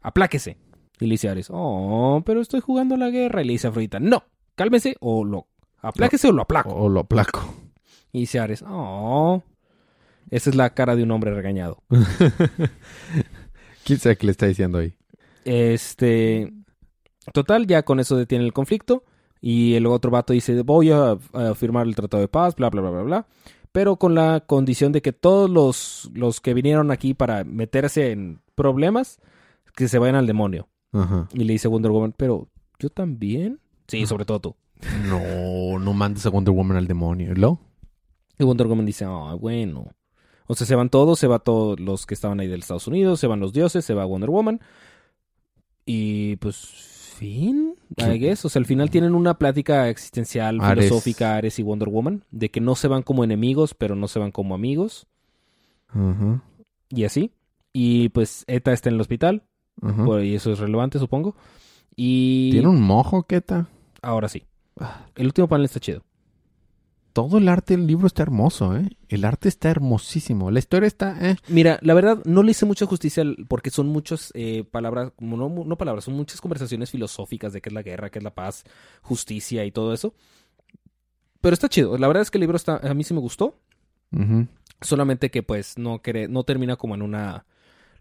[0.00, 0.56] ¡Apláquese!
[1.00, 3.42] Y le dice a Ares, ¡Oh, pero estoy jugando la guerra!
[3.42, 4.24] Y le dice a Afrodita, ¡No!
[4.54, 5.48] Cálmese o lo...
[5.80, 6.70] Apláquese o lo aplaco.
[6.74, 7.52] O lo aplaco.
[8.12, 9.42] Y dice Ares, ¡Oh!
[10.32, 11.82] Esa es la cara de un hombre regañado.
[13.84, 14.94] ¿Quién sabe qué le está diciendo ahí?
[15.44, 16.50] Este.
[17.34, 19.04] Total, ya con eso detiene el conflicto.
[19.42, 22.80] Y el otro vato dice: Voy a, a firmar el tratado de paz, bla, bla,
[22.80, 23.26] bla, bla, bla.
[23.72, 28.40] Pero con la condición de que todos los, los que vinieron aquí para meterse en
[28.54, 29.18] problemas,
[29.76, 30.66] que se vayan al demonio.
[30.92, 31.28] Ajá.
[31.34, 33.60] Y le dice Wonder Woman: Pero, ¿yo también?
[33.86, 34.56] Sí, sobre todo tú.
[35.04, 37.34] No, no mandes a Wonder Woman al demonio.
[37.34, 37.60] ¿Lo?
[38.38, 39.90] Y Wonder Woman dice: Ah, bueno.
[40.46, 43.20] O sea, se van todos, se va todos los que estaban ahí del Estados Unidos,
[43.20, 44.60] se van los dioses, se va Wonder Woman.
[45.86, 46.56] Y pues,
[47.16, 48.44] fin, I guess.
[48.44, 50.84] O sea, al final tienen una plática existencial, Ares.
[50.86, 54.18] filosófica, Ares y Wonder Woman, de que no se van como enemigos, pero no se
[54.18, 55.06] van como amigos.
[56.88, 57.32] Y así.
[57.72, 59.42] Y pues Eta está en el hospital,
[60.04, 61.34] por- y eso es relevante, supongo.
[61.96, 63.68] Y Tiene un mojo, Keta.
[64.02, 64.44] ahora sí.
[65.16, 66.02] El último panel está chido.
[67.12, 68.88] Todo el arte del libro está hermoso, ¿eh?
[69.08, 70.50] El arte está hermosísimo.
[70.50, 71.36] La historia está, ¿eh?
[71.48, 75.64] Mira, la verdad no le hice mucha justicia porque son muchas eh, palabras, como no,
[75.64, 78.64] no palabras, son muchas conversaciones filosóficas de qué es la guerra, qué es la paz,
[79.02, 80.14] justicia y todo eso.
[81.42, 81.98] Pero está chido.
[81.98, 83.58] La verdad es que el libro está, a mí sí me gustó.
[84.80, 87.46] Solamente que pues no, cre- no termina como en una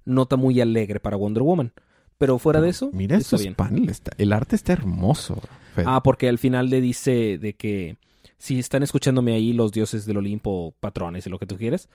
[0.05, 1.73] nota muy alegre para Wonder Woman.
[2.17, 3.55] Pero fuera de eso, Mira está estos bien.
[3.55, 3.93] paneles.
[3.97, 5.41] está- el arte está hermoso.
[5.75, 5.85] Fede.
[5.87, 7.97] Ah, porque al final le dice de que
[8.41, 11.89] si están escuchándome ahí los dioses del Olimpo, patrones y lo que tú quieras,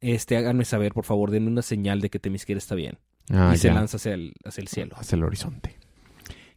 [0.00, 2.98] este, háganme saber, por favor, denme una señal de que Temisquera está bien.
[3.30, 4.94] Ah, y se lanza hacia el, hacia el cielo.
[4.96, 5.76] Hacia el horizonte.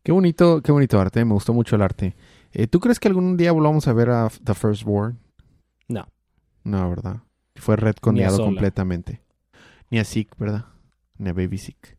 [0.04, 1.26] Qué bonito, qué bonito arte.
[1.26, 2.16] Me gustó mucho el arte.
[2.54, 5.18] Eh, ¿Tú crees que algún día volvamos a ver a The Firstborn?
[5.88, 6.08] No.
[6.64, 7.22] No, ¿verdad?
[7.56, 8.46] Fue redconeado Sola.
[8.46, 9.22] completamente.
[9.90, 10.66] Ni a Zeke, ¿verdad?
[11.18, 11.98] Ni a Baby Zeke.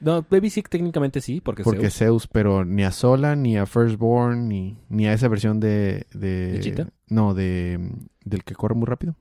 [0.00, 1.94] No, Baby Sick técnicamente sí, porque, Porque Zeus.
[1.94, 6.06] Zeus, pero ni a Sola, ni a Firstborn, ni, ni a esa versión de...
[6.14, 6.88] de ¿De Cheetah?
[7.08, 7.78] No, de...
[8.24, 9.16] Del que corre muy rápido.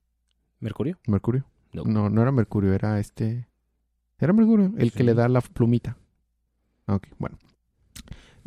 [0.59, 0.97] Mercurio.
[1.05, 1.45] Mercurio.
[1.73, 1.83] No.
[1.83, 3.47] No, no era Mercurio, era este...
[4.17, 5.97] Era Mercurio, el que le da la plumita.
[6.87, 7.37] Ok, bueno.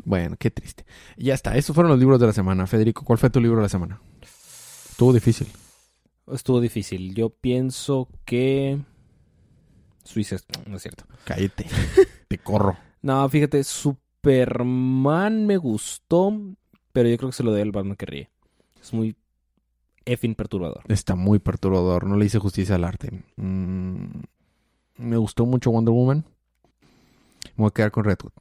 [0.04, 0.84] Bueno, qué triste.
[1.16, 2.66] Ya está, esos fueron los libros de la semana.
[2.66, 4.00] Federico, ¿cuál fue tu libro de la semana?
[4.90, 5.48] Estuvo difícil.
[6.32, 7.14] Estuvo difícil.
[7.14, 8.80] Yo pienso que...
[10.04, 10.36] Suiza,
[10.66, 11.04] no es cierto.
[11.24, 11.66] Cállate.
[12.28, 12.76] Te corro.
[13.02, 16.38] No, fíjate, Superman me gustó,
[16.92, 18.30] pero yo creo que se lo doy al Batman que ríe.
[18.80, 19.16] Es muy
[20.04, 20.82] effing perturbador.
[20.88, 22.06] Está muy perturbador.
[22.06, 23.10] No le hice justicia al arte.
[23.36, 24.22] Mm,
[24.98, 26.24] me gustó mucho Wonder Woman.
[27.44, 28.32] Me voy a quedar con Redwood.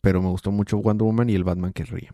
[0.00, 2.10] Pero me gustó mucho Wonder Woman y el Batman que ríe.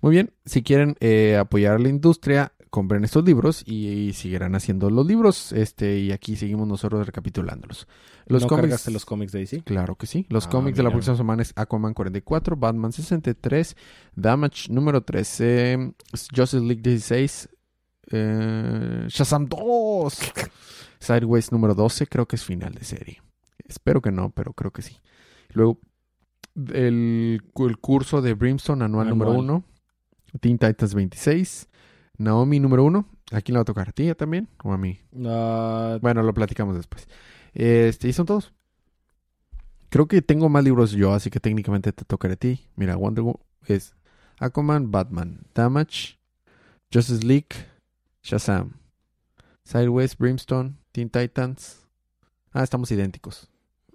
[0.00, 0.32] Muy bien.
[0.44, 5.06] Si quieren eh, apoyar a la industria, compren estos libros y, y seguirán haciendo los
[5.06, 5.52] libros.
[5.52, 7.86] Este, y aquí seguimos nosotros recapitulándolos.
[8.26, 8.62] Los ¿No cómics.
[8.62, 9.62] cargaste los cómics de DC?
[9.62, 10.26] Claro que sí.
[10.28, 13.76] Los Ah, cómics de la próxima semana es Aquaman 44, Batman 63,
[14.14, 15.94] Damage número 13,
[16.34, 17.48] Justice League 16,
[18.10, 20.18] eh, Shazam 2,
[21.00, 23.22] Sideways número 12, creo que es final de serie.
[23.66, 24.96] Espero que no, pero creo que sí.
[25.50, 25.78] Luego,
[26.72, 29.44] el, el curso de Brimstone anual, número Anual.
[29.46, 29.64] 1,
[30.40, 31.68] Teen Titans 26,
[32.18, 33.08] Naomi número 1.
[33.32, 33.88] ¿A quién le va a tocar?
[33.88, 35.00] ¿A ti también o a mí?
[35.12, 37.08] Bueno, lo platicamos después.
[37.54, 38.52] Este, y son todos.
[39.88, 42.68] Creo que tengo más libros yo, así que técnicamente te tocaré a ti.
[42.76, 43.94] Mira, Wonder Woman es
[44.38, 46.18] Aquaman, Batman, Damage,
[46.92, 47.48] Justice League,
[48.22, 48.74] Shazam,
[49.64, 51.86] Sideways, Brimstone, Teen Titans.
[52.52, 53.50] Ah, estamos idénticos.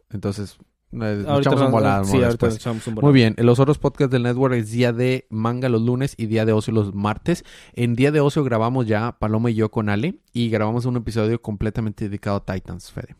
[0.10, 0.58] Entonces,
[0.94, 2.56] echamos un volado sí, ahorita después.
[2.56, 3.12] echamos un volado.
[3.12, 6.46] Muy bien, los otros podcasts del network es día de manga los lunes y día
[6.46, 7.44] de ocio los martes.
[7.74, 11.42] En día de ocio grabamos ya Paloma y yo con Ale y grabamos un episodio
[11.42, 13.16] completamente dedicado a Titans, Fede.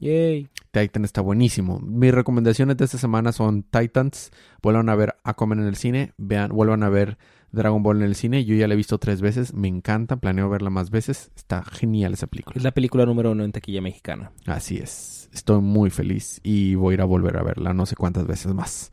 [0.00, 0.48] Yay.
[0.70, 1.78] Titan está buenísimo.
[1.80, 4.30] Mis recomendaciones de esta semana son Titans,
[4.62, 7.18] vuelvan a ver Aquaman en el cine, vean, vuelvan a ver
[7.52, 8.44] Dragon Ball en el cine.
[8.44, 11.30] Yo ya la he visto tres veces, me encanta, planeo verla más veces.
[11.36, 12.56] Está genial esa película.
[12.56, 14.32] Es la película número uno en taquilla mexicana.
[14.46, 15.19] Así es.
[15.32, 18.52] Estoy muy feliz y voy a ir a volver a verla no sé cuántas veces
[18.54, 18.92] más.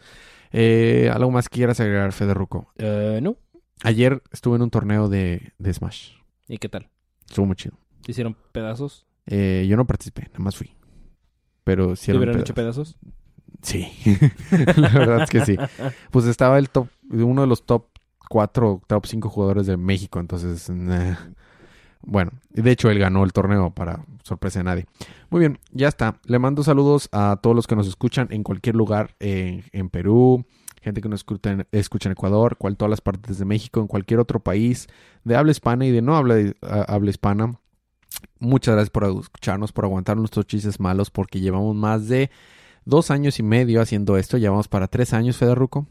[0.52, 2.72] Eh, ¿Algo más quieras agregar, Federuco?
[2.78, 3.38] Eh, no.
[3.84, 6.12] Ayer estuve en un torneo de, de Smash.
[6.48, 6.90] ¿Y qué tal?
[7.28, 7.78] Estuvo muy chido.
[8.04, 9.06] ¿Te hicieron pedazos?
[9.26, 10.74] Eh, yo no participé, nada más fui.
[11.64, 12.50] Pero sí ¿Te eran hubieran pedazos.
[12.50, 12.98] hecho pedazos?
[13.62, 13.92] Sí,
[14.78, 15.58] la verdad es que sí.
[16.12, 17.88] Pues estaba el top, uno de los top
[18.30, 21.16] 4, top 5 jugadores de México, entonces, nah.
[22.08, 24.86] Bueno, y de hecho él ganó el torneo para sorpresa de nadie.
[25.30, 26.20] Muy bien, ya está.
[26.26, 30.46] Le mando saludos a todos los que nos escuchan en cualquier lugar, en, en Perú,
[30.82, 33.88] gente que nos escucha en, escucha en Ecuador, cual todas las partes de México, en
[33.88, 34.88] cualquier otro país
[35.26, 37.60] de habla hispana y de no habla, habla hispana.
[38.40, 42.32] Muchas gracias por escucharnos, por aguantar nuestros chistes malos, porque llevamos más de
[42.86, 44.38] dos años y medio haciendo esto.
[44.38, 45.88] Ya vamos para tres años, Federruco.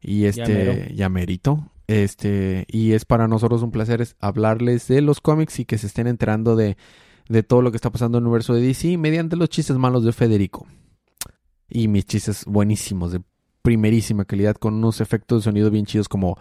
[0.00, 0.94] Y este, mero.
[0.94, 1.70] ya merito.
[1.86, 5.86] Este, y es para nosotros un placer es hablarles de los cómics y que se
[5.86, 6.78] estén enterando de,
[7.28, 10.04] de todo lo que está pasando en el universo de DC mediante los chistes malos
[10.04, 10.66] de Federico.
[11.68, 13.20] Y mis chistes buenísimos, de
[13.62, 16.36] primerísima calidad, con unos efectos de sonido bien chidos como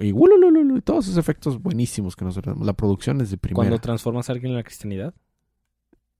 [0.00, 0.12] y,
[0.82, 2.64] todos esos efectos buenísimos que nosotros damos.
[2.66, 3.56] La producción es de primera.
[3.56, 5.12] Cuando transformas a alguien en la cristianidad.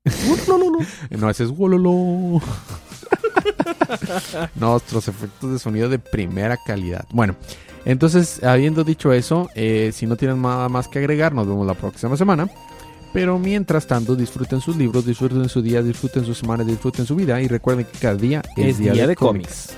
[1.19, 1.51] No, ese es.
[4.55, 7.05] Nuestros efectos de sonido de primera calidad.
[7.13, 7.35] Bueno,
[7.87, 11.75] entonces, habiendo dicho eso, eh, si no tienen nada más que agregar, nos vemos la
[11.75, 12.51] próxima semana.
[13.13, 17.41] Pero mientras tanto, disfruten sus libros, disfruten su día, disfruten su semana, disfruten su vida
[17.41, 19.75] y recuerden que cada día Es, día, de, cómics.